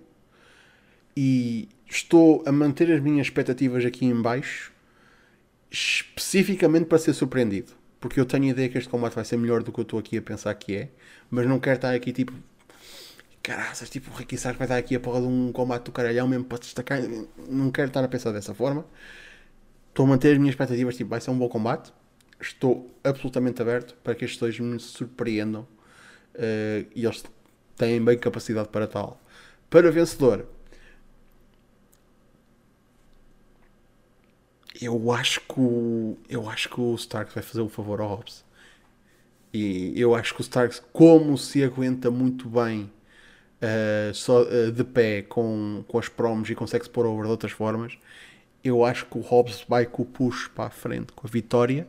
e 1.17 1.69
estou 1.89 2.43
a 2.47 2.53
manter 2.53 2.91
as 2.93 3.01
minhas 3.01 3.27
expectativas 3.27 3.85
aqui 3.85 4.07
em 4.07 4.21
baixo, 4.21 4.73
especificamente 5.71 6.87
para 6.87 6.99
ser 6.99 7.13
surpreendido, 7.13 7.73
porque 8.01 8.19
eu 8.19 8.27
tenho 8.27 8.45
a 8.45 8.49
ideia 8.49 8.69
que 8.69 8.79
este 8.79 8.89
combate 8.89 9.15
vai 9.15 9.25
ser 9.25 9.37
melhor 9.37 9.63
do 9.63 9.73
que 9.73 9.81
eu 9.81 9.83
estou 9.83 9.99
aqui 9.99 10.19
a 10.19 10.23
pensar 10.23 10.55
que 10.55 10.75
é, 10.75 10.89
mas 11.31 11.47
não 11.47 11.59
quero 11.59 11.77
estar 11.77 11.95
aqui 11.95 12.13
tipo 12.13 12.33
caraças, 13.43 13.89
tipo 13.89 14.11
o 14.11 14.15
Ricky 14.15 14.35
Starks 14.35 14.59
vai 14.59 14.67
estar 14.67 14.77
aqui 14.77 14.95
a 14.95 15.01
porra 15.01 15.21
de 15.21 15.27
um 15.27 15.51
combate 15.53 15.85
do 15.85 15.93
caralhão 15.93 16.29
mesmo 16.29 16.45
para 16.45 16.59
destacar, 16.59 17.01
não 17.49 17.71
quero 17.71 17.89
estar 17.89 18.05
a 18.05 18.09
pensar 18.09 18.33
dessa 18.33 18.55
forma. 18.55 18.85
Estou 19.89 20.07
a 20.07 20.09
manter 20.09 20.33
as 20.33 20.39
minhas 20.39 20.53
expectativas, 20.53 20.97
tipo, 20.97 21.11
vai 21.11 21.21
ser 21.21 21.31
um 21.31 21.39
bom 21.39 21.49
combate 21.49 21.93
estou 22.41 22.91
absolutamente 23.05 23.61
aberto 23.61 23.95
para 24.03 24.15
que 24.15 24.25
estes 24.25 24.41
dois 24.41 24.59
me 24.59 24.79
surpreendam 24.81 25.63
uh, 26.35 26.87
e 26.95 27.05
eles 27.05 27.23
têm 27.81 28.05
bem 28.05 28.19
capacidade 28.19 28.69
para 28.69 28.87
tal. 28.87 29.19
Para 29.71 29.91
vencedor, 29.91 30.47
eu 34.81 35.11
acho 35.13 35.41
que 35.41 35.59
o, 35.61 36.19
eu 36.29 36.49
acho 36.49 36.69
que 36.69 36.81
o 36.81 36.95
Starks 36.95 37.35
vai 37.35 37.43
fazer 37.43 37.63
o 37.63 37.69
favor 37.69 38.01
ao 38.01 38.09
Hobbs. 38.09 38.45
E 39.53 39.93
eu 40.01 40.15
acho 40.15 40.35
que 40.35 40.41
o 40.41 40.43
Starks, 40.43 40.83
como 40.93 41.37
se 41.39 41.65
aguenta 41.65 42.11
muito 42.11 42.49
bem 42.49 42.91
uh, 43.63 44.15
só, 44.15 44.43
uh, 44.43 44.71
de 44.71 44.85
pé 44.85 45.23
com, 45.23 45.85
com 45.89 45.99
as 45.99 46.09
promos 46.09 46.51
e 46.51 46.55
consegue 46.55 46.85
se 46.85 46.91
pôr 46.91 47.07
over 47.07 47.25
de 47.25 47.31
outras 47.31 47.53
formas, 47.53 47.99
eu 48.63 48.85
acho 48.85 49.07
que 49.07 49.19
o 49.19 49.23
Hobbs 49.23 49.65
vai 49.69 49.87
com 49.87 50.03
o 50.03 50.07
push 50.07 50.49
para 50.49 50.67
a 50.67 50.71
frente, 50.71 51.13
com 51.13 51.27
a 51.27 51.31
vitória 51.31 51.87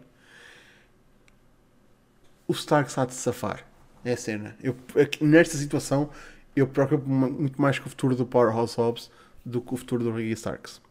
o 2.48 2.54
Starks 2.54 2.98
há 2.98 3.06
de 3.06 3.14
safar. 3.14 3.71
É 4.04 4.14
a 4.14 4.18
cena. 4.18 4.56
Eu, 4.62 4.76
nesta 5.22 5.58
situação, 5.58 6.10
eu 6.56 6.68
preocupo 6.68 7.08
muito 7.08 7.62
mais 7.62 7.80
com 7.80 7.86
o 7.88 7.90
futuro 7.90 8.16
do 8.16 8.26
Powerhouse 8.26 8.76
Hobbs 8.76 9.12
do 9.46 9.62
que 9.62 9.74
o 9.74 9.78
futuro 9.78 10.04
do 10.04 10.12
Ricky 10.12 10.34
Starks. 10.34 10.82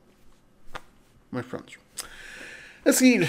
Mas 1.30 1.46
pronto. 1.46 1.78
A 2.84 2.92
seguir, 2.92 3.28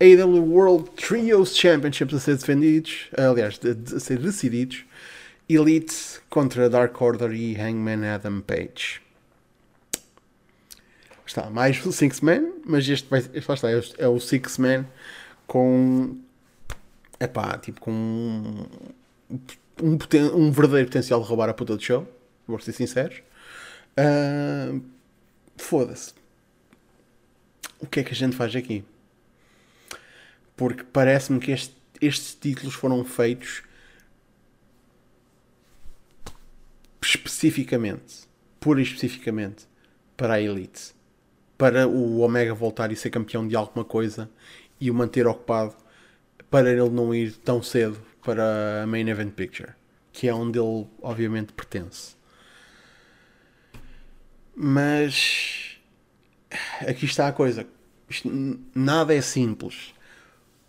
AEW 0.00 0.42
World 0.44 0.90
Trios 0.90 1.56
Championships 1.56 2.14
a 2.14 2.20
ser 2.20 2.36
defendidos, 2.36 3.08
aliás, 3.16 3.60
a 3.94 4.00
ser 4.00 4.18
decididos. 4.18 4.84
Elite 5.48 6.20
contra 6.28 6.68
Dark 6.68 7.00
Order 7.00 7.32
e 7.32 7.54
Hangman 7.56 8.04
Adam 8.04 8.40
Page. 8.40 9.00
Está 11.24 11.48
mais 11.50 11.84
o 11.86 11.92
Six 11.92 12.20
Man, 12.20 12.52
mas 12.64 12.88
este, 12.88 13.08
vai, 13.08 13.20
este 13.20 13.52
está, 13.52 13.68
é 13.98 14.08
o 14.08 14.18
Six 14.18 14.58
Man 14.58 14.86
com. 15.46 16.16
É 17.18 17.26
pá, 17.26 17.56
tipo 17.58 17.80
com 17.80 17.90
um, 17.90 18.66
um, 19.82 19.98
um, 20.34 20.50
verdadeiro 20.50 20.88
potencial 20.88 21.20
de 21.20 21.26
roubar 21.26 21.48
a 21.48 21.54
puta 21.54 21.76
do 21.76 21.82
show. 21.82 22.06
Vou 22.46 22.58
ser 22.58 22.72
sinceros. 22.72 23.22
Uh, 23.98 24.80
Foda-se. 25.56 26.14
O 27.80 27.86
que 27.86 28.00
é 28.00 28.04
que 28.04 28.12
a 28.12 28.16
gente 28.16 28.36
faz 28.36 28.54
aqui? 28.54 28.84
Porque 30.56 30.82
parece-me 30.84 31.40
que 31.40 31.50
este, 31.50 31.74
estes 32.00 32.34
títulos 32.34 32.74
foram 32.74 33.04
feitos 33.04 33.62
especificamente, 37.02 38.26
pura 38.58 38.80
e 38.80 38.82
especificamente, 38.82 39.66
para 40.16 40.34
a 40.34 40.40
Elite. 40.40 40.94
Para 41.58 41.86
o 41.86 42.20
Omega 42.20 42.54
voltar 42.54 42.92
e 42.92 42.96
ser 42.96 43.10
campeão 43.10 43.46
de 43.46 43.56
alguma 43.56 43.84
coisa 43.84 44.30
e 44.80 44.90
o 44.90 44.94
manter 44.94 45.26
ocupado 45.26 45.74
para 46.56 46.70
ele 46.70 46.88
não 46.88 47.14
ir 47.14 47.32
tão 47.32 47.62
cedo 47.62 48.00
para 48.24 48.82
a 48.82 48.86
Main 48.86 49.06
Event 49.10 49.34
Picture, 49.34 49.74
que 50.10 50.26
é 50.26 50.32
onde 50.32 50.58
ele 50.58 50.86
obviamente 51.02 51.52
pertence. 51.52 52.16
Mas 54.56 55.78
aqui 56.80 57.04
está 57.04 57.28
a 57.28 57.32
coisa. 57.32 57.66
Isto, 58.08 58.30
nada 58.74 59.14
é 59.14 59.20
simples. 59.20 59.92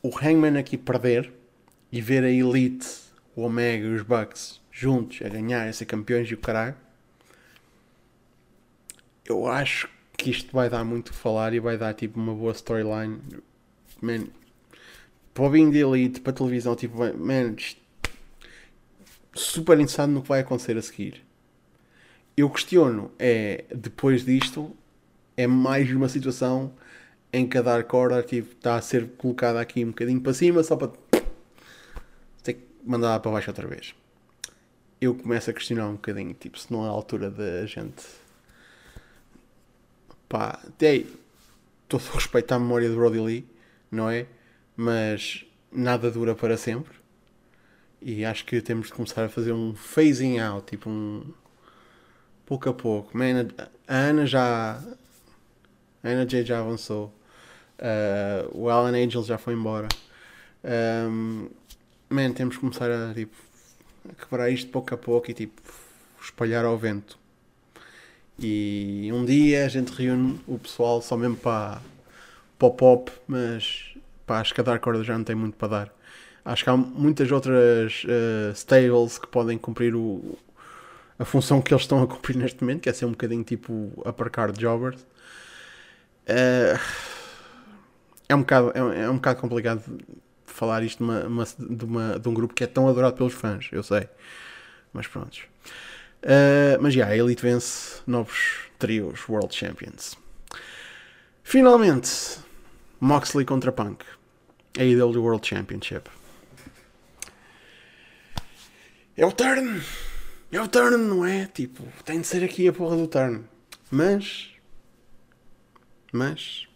O 0.04 0.10
Hangman 0.10 0.58
aqui 0.58 0.78
perder 0.78 1.32
e 1.90 2.02
ver 2.02 2.26
a 2.26 2.30
Elite, 2.30 2.86
o 3.34 3.44
Omega 3.44 3.88
e 3.88 3.96
os 3.96 4.02
Bucks 4.02 4.60
juntos 4.70 5.22
a 5.26 5.30
ganhar, 5.30 5.70
a 5.70 5.72
ser 5.72 5.86
campeões 5.86 6.30
e 6.30 6.34
o 6.34 6.38
caralho. 6.38 6.76
Eu 9.24 9.48
acho 9.48 9.88
que 10.18 10.32
isto 10.32 10.52
vai 10.52 10.70
dar 10.70 10.84
muito 10.84 11.14
que 11.14 11.18
falar 11.18 11.54
e 11.54 11.62
vai 11.62 11.78
dar 11.78 11.94
tipo 11.94 12.20
uma 12.20 12.36
boa 12.36 12.52
storyline. 12.52 13.22
Man, 14.02 14.28
para 15.38 15.46
o 15.46 15.50
Bing 15.52 15.70
de 15.70 15.78
Elite, 15.78 16.20
para 16.20 16.32
a 16.32 16.36
televisão, 16.36 16.76
tipo, 16.76 16.98
man, 16.98 17.56
super 19.36 19.76
interessado 19.76 20.10
no 20.10 20.24
que 20.24 20.30
vai 20.30 20.40
acontecer 20.40 20.76
a 20.76 20.82
seguir. 20.82 21.24
Eu 22.36 22.50
questiono, 22.50 23.12
é 23.20 23.66
depois 23.74 24.26
disto, 24.26 24.76
é 25.36 25.46
mais 25.46 25.92
uma 25.92 26.10
situação 26.10 26.74
em 27.32 27.48
que 27.48 27.56
a 27.56 27.62
Dark 27.62 27.94
Order 27.94 28.24
tipo, 28.24 28.54
está 28.54 28.78
a 28.78 28.82
ser 28.82 29.10
colocada 29.16 29.62
aqui 29.62 29.86
um 29.86 29.90
bocadinho 29.90 30.22
para 30.22 30.34
cima 30.34 30.64
só 30.64 30.76
para 30.76 30.92
ter 32.42 32.54
que 32.54 32.64
mandar 32.84 33.20
para 33.20 33.32
baixo 33.32 33.52
outra 33.52 33.68
vez 33.68 33.94
eu 35.00 35.14
começo 35.14 35.52
a 35.52 35.54
questionar 35.54 35.88
um 35.88 35.94
bocadinho, 35.94 36.34
tipo, 36.34 36.58
se 36.58 36.74
não 36.74 36.84
é 36.84 36.88
a 36.88 36.92
altura 36.92 37.30
da 37.30 37.68
gente. 37.68 38.04
Pá, 40.28 40.60
até 40.68 41.06
todo 41.88 42.02
o 42.02 42.16
respeito 42.16 42.52
à 42.52 42.58
memória 42.58 42.90
de 42.90 42.96
Brody 42.96 43.20
Lee, 43.20 43.48
não 43.92 44.10
é? 44.10 44.26
Mas 44.78 45.44
nada 45.72 46.12
dura 46.12 46.36
para 46.36 46.56
sempre. 46.56 46.96
E 48.02 48.24
acho 48.24 48.46
que 48.46 48.62
temos 48.62 48.88
de 48.88 48.94
começar 48.94 49.26
a 49.26 49.30
fazer 49.30 49.52
um 49.52 49.74
phasing 49.76 50.40
out, 50.40 50.68
tipo 50.68 50.90
um. 50.90 51.24
pouco 52.46 52.70
a 52.70 52.74
pouco. 52.74 53.18
Man, 53.18 53.48
a 53.88 53.96
Ana 53.96 54.26
já. 54.26 54.80
A 56.04 56.08
Ana 56.08 56.26
J 56.26 56.46
já 56.46 56.60
avançou. 56.60 57.14
Uh, 57.80 58.58
o 58.58 58.70
Alan 58.70 58.96
Angel 58.96 59.24
já 59.24 59.38
foi 59.38 59.54
embora. 59.54 59.88
Um, 60.64 61.50
man, 62.10 62.32
temos 62.34 62.56
que 62.56 62.62
começar 62.62 62.90
a 62.92 63.14
tipo 63.14 63.36
quebrar 64.20 64.50
isto 64.50 64.72
pouco 64.72 64.94
a 64.94 64.98
pouco 64.98 65.30
e 65.32 65.34
tipo 65.34 65.62
espalhar 66.22 66.66
ao 66.66 66.78
vento. 66.78 67.18
E 68.40 69.10
um 69.14 69.26
dia 69.26 69.66
a 69.66 69.68
gente 69.68 69.92
reúne 69.92 70.40
o 70.48 70.60
pessoal 70.60 71.02
só 71.02 71.18
mesmo 71.18 71.38
para, 71.38 71.82
o 72.60 72.70
pop, 72.72 73.12
mas 73.28 73.87
pá, 74.28 74.40
acho 74.42 74.54
que 74.54 74.62
a 74.62 74.64
Dark 74.64 74.86
Order 74.86 75.04
já 75.04 75.18
não 75.18 75.24
tem 75.24 75.36
muito 75.36 75.58
para 75.58 75.68
dar. 75.70 75.94
Acho 76.46 76.64
que 76.64 76.70
há 76.70 76.78
muitas 76.78 77.32
outras 77.32 78.04
uh, 78.04 78.52
stables 78.54 79.18
que 79.18 79.28
podem 79.28 79.58
cumprir 79.58 79.96
o, 79.96 80.38
a 81.18 81.26
função 81.26 81.62
que 81.62 81.74
eles 81.74 81.84
estão 81.84 82.04
a 82.04 82.08
cumprir 82.08 82.36
neste 82.38 82.62
momento, 82.62 82.82
que 82.82 82.90
é 82.90 82.94
ser 82.94 83.06
um 83.06 83.12
bocadinho 83.12 83.44
tipo 83.44 83.92
aparcar 84.06 84.52
jobbers. 84.52 85.02
Uh, 86.28 86.80
é, 88.30 88.36
um 88.36 88.42
bocado, 88.42 88.72
é, 88.76 89.04
é 89.04 89.10
um 89.10 89.16
bocado 89.16 89.40
complicado 89.40 89.82
falar 90.46 90.84
isto 90.84 90.98
de, 90.98 91.04
uma, 91.04 91.26
uma, 91.26 91.46
de, 91.46 91.86
uma, 91.86 92.20
de 92.20 92.30
um 92.30 92.34
grupo 92.34 92.54
que 92.54 92.64
é 92.64 92.68
tão 92.68 92.88
adorado 92.88 93.16
pelos 93.16 93.34
fãs, 93.34 93.70
eu 93.72 93.82
sei. 93.82 94.08
Mas 94.94 95.08
pronto. 95.08 95.38
Uh, 96.24 96.82
mas 96.82 96.94
já, 96.94 97.06
yeah, 97.06 97.14
a 97.14 97.18
Elite 97.18 97.42
vence 97.42 98.02
novos 98.08 98.62
trios 98.80 99.28
World 99.30 99.56
Champions. 99.56 100.18
Finalmente, 101.44 102.40
Moxley 103.00 103.46
contra 103.46 103.72
Punk. 103.72 104.04
AEW 104.78 105.22
World 105.22 105.48
Championship. 105.48 106.10
É 109.16 109.26
o 109.26 109.32
turn! 109.32 109.82
É 110.52 110.62
o 110.62 110.68
turn, 110.68 110.98
não 110.98 111.26
é? 111.26 111.48
Tipo, 111.48 111.84
tem 112.06 112.22
de 112.22 112.28
ser 112.28 112.44
aqui 112.44 112.68
a 112.68 112.74
porra 112.74 112.96
do 112.96 113.08
turn. 113.08 113.44
Mas. 113.90 114.52
Mas. 116.12 116.68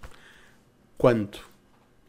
Quanto? 0.98 1.50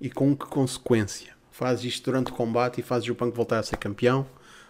E 0.01 0.11
com 0.11 0.35
que 0.37 0.47
consequência? 0.47 1.33
fazes 1.53 1.85
isto 1.85 2.11
durante 2.11 2.33
o 2.33 2.35
combate 2.35 2.81
e 2.81 2.83
fazes 2.83 3.09
o 3.09 3.15
Punk 3.15 3.37
voltar 3.37 3.59
a 3.59 3.63
ser 3.63 3.77
campeão, 3.77 4.27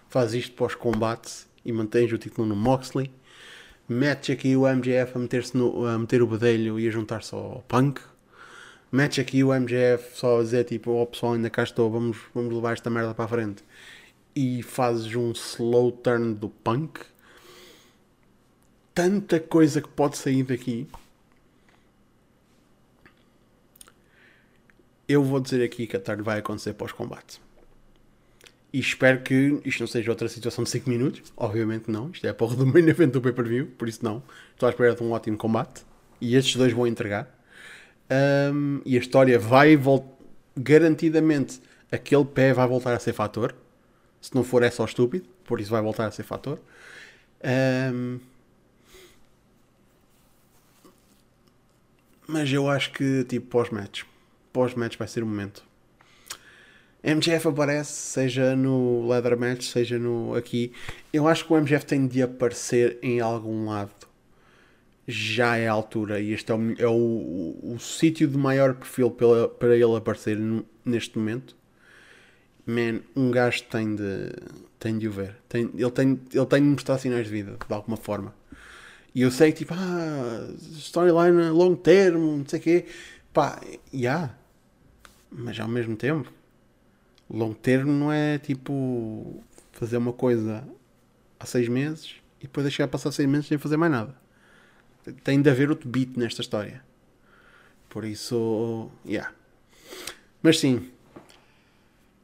fazes 0.07 0.43
isto 0.43 0.55
pós-combate 0.55 1.47
e 1.65 1.71
mantens 1.71 2.11
o 2.11 2.17
título 2.17 2.45
no 2.45 2.55
Moxley, 2.55 3.09
metes 3.89 4.29
aqui 4.29 4.55
o 4.55 4.67
MJF 4.67 5.13
a, 5.15 5.19
meter-se 5.19 5.57
no, 5.57 5.87
a 5.87 5.97
meter 5.97 6.21
o 6.21 6.27
bedelho 6.27 6.79
e 6.79 6.87
a 6.87 6.91
juntar-se 6.91 7.33
ao 7.33 7.63
Punk, 7.67 8.01
metes 8.93 9.19
aqui 9.19 9.43
o 9.43 9.53
MJF 9.53 10.17
só 10.17 10.39
a 10.39 10.43
dizer 10.43 10.63
tipo, 10.65 10.91
oh, 10.91 11.05
pessoal, 11.07 11.33
ainda 11.33 11.49
cá 11.49 11.63
estou, 11.63 11.89
vamos, 11.91 12.17
vamos 12.33 12.53
levar 12.53 12.73
esta 12.73 12.89
merda 12.89 13.13
para 13.13 13.25
a 13.25 13.27
frente, 13.27 13.63
e 14.35 14.63
fazes 14.63 15.13
um 15.15 15.31
slow 15.31 15.91
turn 15.91 16.35
do 16.35 16.49
Punk. 16.49 17.01
Tanta 18.93 19.39
coisa 19.39 19.81
que 19.81 19.89
pode 19.89 20.17
sair 20.17 20.43
daqui 20.43 20.87
eu 25.07 25.23
vou 25.23 25.39
dizer 25.39 25.63
aqui 25.63 25.85
que 25.85 25.95
a 25.95 25.99
tarde 25.99 26.21
vai 26.21 26.39
acontecer 26.39 26.73
pós-combate. 26.73 27.41
E 28.71 28.79
espero 28.79 29.21
que 29.21 29.61
isto 29.63 29.81
não 29.81 29.87
seja 29.87 30.09
outra 30.09 30.27
situação 30.27 30.63
de 30.63 30.69
5 30.71 30.89
minutos. 30.89 31.31
Obviamente 31.37 31.91
não. 31.91 32.09
Isto 32.09 32.25
é 32.25 32.29
a 32.29 32.33
porra 32.33 32.55
do 32.55 32.65
main 32.65 32.87
event 32.87 33.11
do 33.11 33.21
pay-per-view. 33.21 33.67
Por 33.77 33.87
isso 33.87 34.03
não. 34.03 34.23
Estou 34.51 34.67
à 34.67 34.71
espera 34.71 34.95
de 34.95 35.03
um 35.03 35.11
ótimo 35.11 35.37
combate. 35.37 35.83
E 36.19 36.35
estes 36.35 36.55
dois 36.55 36.73
vão 36.73 36.87
entregar. 36.87 37.32
Um, 38.13 38.81
e 38.85 38.97
a 38.97 38.99
história 38.99 39.39
vai 39.39 39.75
voltar. 39.75 40.13
Garantidamente 40.55 41.59
aquele 41.91 42.25
pé 42.25 42.53
vai 42.53 42.67
voltar 42.67 42.93
a 42.93 42.99
ser 42.99 43.13
fator. 43.13 43.55
Se 44.21 44.35
não 44.35 44.43
for 44.43 44.61
é 44.61 44.69
só 44.69 44.85
estúpido. 44.85 45.27
Por 45.45 45.59
isso 45.59 45.71
vai 45.71 45.81
voltar 45.81 46.05
a 46.05 46.11
ser 46.11 46.23
fator. 46.23 46.59
Um, 47.91 48.19
mas 52.27 52.51
eu 52.51 52.69
acho 52.69 52.91
que 52.91 53.23
tipo 53.25 53.47
pós-match 53.47 54.03
pós-match 54.53 54.97
vai 54.97 55.07
ser 55.07 55.23
o 55.23 55.25
momento. 55.25 55.63
MGF 57.03 57.49
aparece, 57.49 57.91
seja 57.91 58.55
no 58.55 59.05
Leather 59.09 59.37
Match, 59.37 59.63
seja 59.63 59.99
no 59.99 60.35
aqui. 60.35 60.71
Eu 61.11 61.27
acho 61.27 61.45
que 61.45 61.51
o 61.51 61.57
MGF 61.57 61.85
tem 61.85 62.07
de 62.07 62.21
aparecer 62.21 62.97
em 63.01 63.19
algum 63.19 63.65
lado. 63.65 63.91
Já 65.07 65.57
é 65.57 65.67
a 65.67 65.71
altura 65.71 66.19
e 66.19 66.31
este 66.31 66.51
é 66.51 66.55
o, 66.55 66.75
é 66.79 66.87
o, 66.87 66.93
o, 66.93 67.73
o 67.75 67.79
sítio 67.79 68.27
de 68.27 68.37
maior 68.37 68.75
perfil 68.75 69.11
pela, 69.11 69.49
para 69.49 69.75
ele 69.75 69.95
aparecer 69.95 70.37
neste 70.85 71.17
momento. 71.17 71.55
Man, 72.65 73.01
um 73.15 73.29
gajo 73.29 73.63
tem 73.63 73.95
de, 73.95 74.31
tem 74.79 74.97
de 74.97 75.07
o 75.07 75.11
ver. 75.11 75.35
Tem, 75.49 75.69
ele, 75.75 75.91
tem, 75.91 76.19
ele 76.33 76.45
tem 76.45 76.61
de 76.61 76.67
mostrar 76.69 76.97
sinais 76.97 77.25
de 77.25 77.31
vida, 77.31 77.57
de 77.67 77.73
alguma 77.73 77.97
forma. 77.97 78.33
E 79.13 79.21
eu 79.21 79.29
sei 79.29 79.51
que, 79.51 79.59
tipo, 79.59 79.73
ah, 79.75 80.47
storyline 80.77 81.43
a 81.43 81.51
longo 81.51 81.75
termo, 81.75 82.37
não 82.37 82.45
sei 82.47 82.59
o 82.59 82.63
quê. 82.63 82.85
Pá, 83.33 83.59
já. 83.91 83.99
Yeah 83.99 84.43
mas 85.35 85.59
ao 85.59 85.67
mesmo 85.67 85.95
tempo, 85.95 86.31
longo 87.29 87.55
termo 87.55 87.91
não 87.91 88.11
é 88.11 88.37
tipo 88.37 89.43
fazer 89.71 89.97
uma 89.97 90.13
coisa 90.13 90.67
há 91.39 91.45
seis 91.45 91.67
meses 91.67 92.15
e 92.39 92.43
depois 92.43 92.65
deixar 92.65 92.87
passar 92.87 93.11
seis 93.11 93.27
meses 93.27 93.47
sem 93.47 93.57
fazer 93.57 93.77
mais 93.77 93.91
nada. 93.91 94.22
Tem 95.23 95.41
de 95.41 95.49
haver 95.49 95.69
outro 95.69 95.89
beat 95.89 96.15
nesta 96.15 96.41
história. 96.41 96.83
Por 97.89 98.05
isso, 98.05 98.89
yeah. 99.05 99.31
Mas 100.41 100.59
sim, 100.59 100.89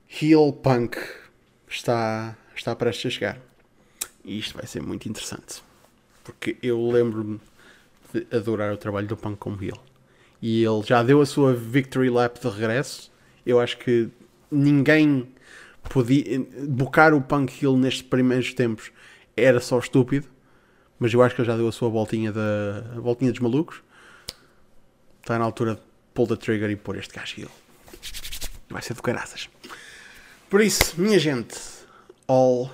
Heel 0.09 0.51
Punk 0.53 0.97
está, 1.67 2.35
está 2.55 2.75
prestes 2.75 3.05
a 3.05 3.15
chegar. 3.15 3.39
E 4.25 4.39
isto 4.39 4.55
vai 4.55 4.65
ser 4.65 4.81
muito 4.81 5.07
interessante. 5.07 5.61
Porque 6.23 6.57
eu 6.61 6.89
lembro-me 6.89 7.39
de 8.13 8.27
adorar 8.35 8.73
o 8.73 8.77
trabalho 8.77 9.07
do 9.07 9.15
Punk 9.15 9.37
como 9.37 9.63
Heel. 9.63 9.79
e 10.41 10.63
ele 10.63 10.83
já 10.83 11.03
deu 11.03 11.21
a 11.21 11.25
sua 11.25 11.53
victory 11.53 12.09
lap 12.09 12.39
de 12.39 12.47
regresso. 12.47 13.11
Eu 13.45 13.59
acho 13.59 13.77
que 13.77 14.09
ninguém 14.51 15.27
podia. 15.89 16.39
Bocar 16.67 17.13
o 17.13 17.21
Punk 17.21 17.61
Hill 17.61 17.77
nestes 17.77 18.01
primeiros 18.01 18.53
tempos 18.53 18.91
era 19.35 19.59
só 19.59 19.79
estúpido, 19.79 20.27
mas 20.99 21.13
eu 21.13 21.21
acho 21.23 21.33
que 21.33 21.41
ele 21.41 21.47
já 21.47 21.55
deu 21.55 21.67
a 21.67 21.71
sua 21.71 21.89
voltinha, 21.89 22.31
da, 22.31 22.81
voltinha 22.97 23.31
dos 23.31 23.39
malucos. 23.39 23.81
Está 25.21 25.39
na 25.39 25.45
altura 25.45 25.75
de 25.75 25.81
pull 26.13 26.27
the 26.27 26.35
trigger 26.35 26.69
e 26.69 26.75
pôr 26.75 26.97
este 26.97 27.13
gajo 27.13 27.41
Hill. 27.41 27.51
Vai 28.69 28.81
ser 28.81 28.93
de 28.93 29.01
caraças. 29.01 29.49
Por 30.49 30.61
isso, 30.61 30.99
minha 30.99 31.17
gente, 31.17 31.55
all 32.27 32.71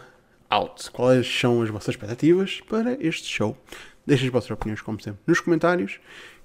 out. 0.49 0.89
Quais 0.91 1.27
são 1.27 1.61
as 1.61 1.69
vossas 1.69 1.89
expectativas 1.89 2.61
para 2.61 2.93
este 3.05 3.27
show? 3.27 3.57
Deixem 4.05 4.27
as 4.27 4.33
vossas 4.33 4.51
opiniões, 4.51 4.81
como 4.81 5.01
sempre, 5.01 5.19
nos 5.27 5.39
comentários. 5.39 5.99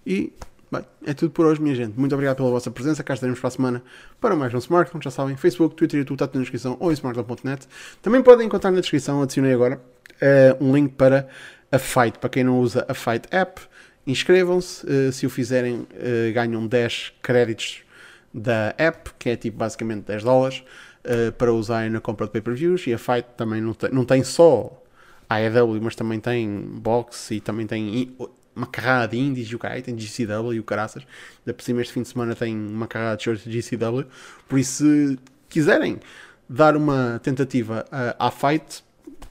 E 0.04 0.32
bem, 0.70 0.84
é 1.06 1.14
tudo 1.14 1.30
por 1.30 1.46
hoje, 1.46 1.60
minha 1.60 1.74
gente. 1.74 1.98
Muito 1.98 2.12
obrigado 2.14 2.36
pela 2.36 2.50
vossa 2.50 2.70
presença. 2.70 3.02
Cá 3.02 3.14
estaremos 3.14 3.38
para 3.38 3.48
a 3.48 3.50
semana 3.50 3.82
para 4.20 4.34
mais 4.34 4.52
um 4.52 4.58
Smartphone. 4.58 5.02
Já 5.04 5.10
sabem, 5.10 5.36
Facebook, 5.36 5.74
Twitter 5.74 5.98
e 5.98 6.00
YouTube 6.00 6.16
está 6.16 6.26
tudo 6.26 6.36
na 6.36 6.42
descrição 6.42 6.76
ou 6.80 6.90
em 6.90 6.94
smartphone.net. 6.94 7.66
Também 8.02 8.22
podem 8.22 8.46
encontrar 8.46 8.70
na 8.70 8.80
descrição, 8.80 9.22
adicionei 9.22 9.52
agora, 9.52 9.80
uh, 10.20 10.64
um 10.64 10.74
link 10.74 10.94
para 10.94 11.28
a 11.70 11.78
Fight. 11.78 12.18
Para 12.18 12.30
quem 12.30 12.44
não 12.44 12.60
usa 12.60 12.84
a 12.88 12.94
Fight 12.94 13.26
app, 13.30 13.60
inscrevam-se. 14.06 14.86
Uh, 14.86 15.12
se 15.12 15.26
o 15.26 15.30
fizerem, 15.30 15.80
uh, 15.80 16.32
ganham 16.32 16.66
10 16.66 17.14
créditos 17.22 17.82
da 18.32 18.74
app, 18.78 19.10
que 19.18 19.30
é 19.30 19.36
tipo 19.36 19.58
basicamente 19.58 20.04
10 20.04 20.22
dólares 20.22 20.62
uh, 21.04 21.32
para 21.32 21.52
usarem 21.52 21.90
na 21.90 22.00
compra 22.00 22.26
de 22.26 22.32
pay-per-views 22.32 22.86
e 22.86 22.94
a 22.94 22.98
Fight 22.98 23.26
também 23.36 23.60
não 23.60 23.74
tem, 23.74 23.90
não 23.90 24.04
tem 24.04 24.22
só 24.22 24.82
a 25.28 25.36
AEW, 25.36 25.80
mas 25.80 25.94
também 25.94 26.18
tem 26.18 26.60
box 26.60 27.30
e 27.32 27.40
também 27.40 27.66
tem 27.66 28.16
uma 28.54 28.66
carrada 28.66 29.08
de 29.08 29.18
indies 29.18 29.48
e 29.48 29.54
o 29.54 29.58
cara 29.58 29.80
tem 29.80 29.96
GCW 29.96 30.54
e 30.54 30.60
o 30.60 30.64
caraças. 30.64 31.04
Da 31.46 31.54
por 31.54 31.62
cima 31.62 31.80
este 31.80 31.92
fim 31.92 32.02
de 32.02 32.08
semana 32.08 32.34
tem 32.34 32.56
uma 32.56 32.86
carrada 32.86 33.16
de 33.16 33.24
shorts 33.24 33.44
de 33.44 33.60
GCW. 33.60 34.06
Por 34.48 34.58
isso, 34.58 34.84
se 34.84 35.18
quiserem 35.48 36.00
dar 36.48 36.76
uma 36.76 37.20
tentativa 37.22 37.84
à 38.18 38.30
Fight, 38.30 38.82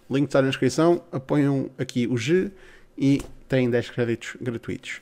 link 0.10 0.26
está 0.26 0.42
na 0.42 0.50
descrição, 0.50 1.04
apoiam 1.12 1.70
aqui 1.78 2.08
o 2.08 2.18
G 2.18 2.52
e 2.98 3.22
têm 3.48 3.70
10 3.70 3.90
créditos 3.92 4.36
gratuitos. 4.42 5.02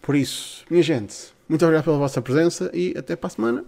Por 0.00 0.14
isso, 0.16 0.64
minha 0.70 0.82
gente, 0.82 1.14
muito 1.48 1.64
obrigado 1.64 1.84
pela 1.84 1.98
vossa 1.98 2.22
presença 2.22 2.70
e 2.72 2.94
até 2.96 3.16
para 3.16 3.26
a 3.26 3.30
semana. 3.30 3.64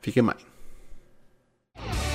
Fiquem 0.00 0.24
bem. 0.24 2.09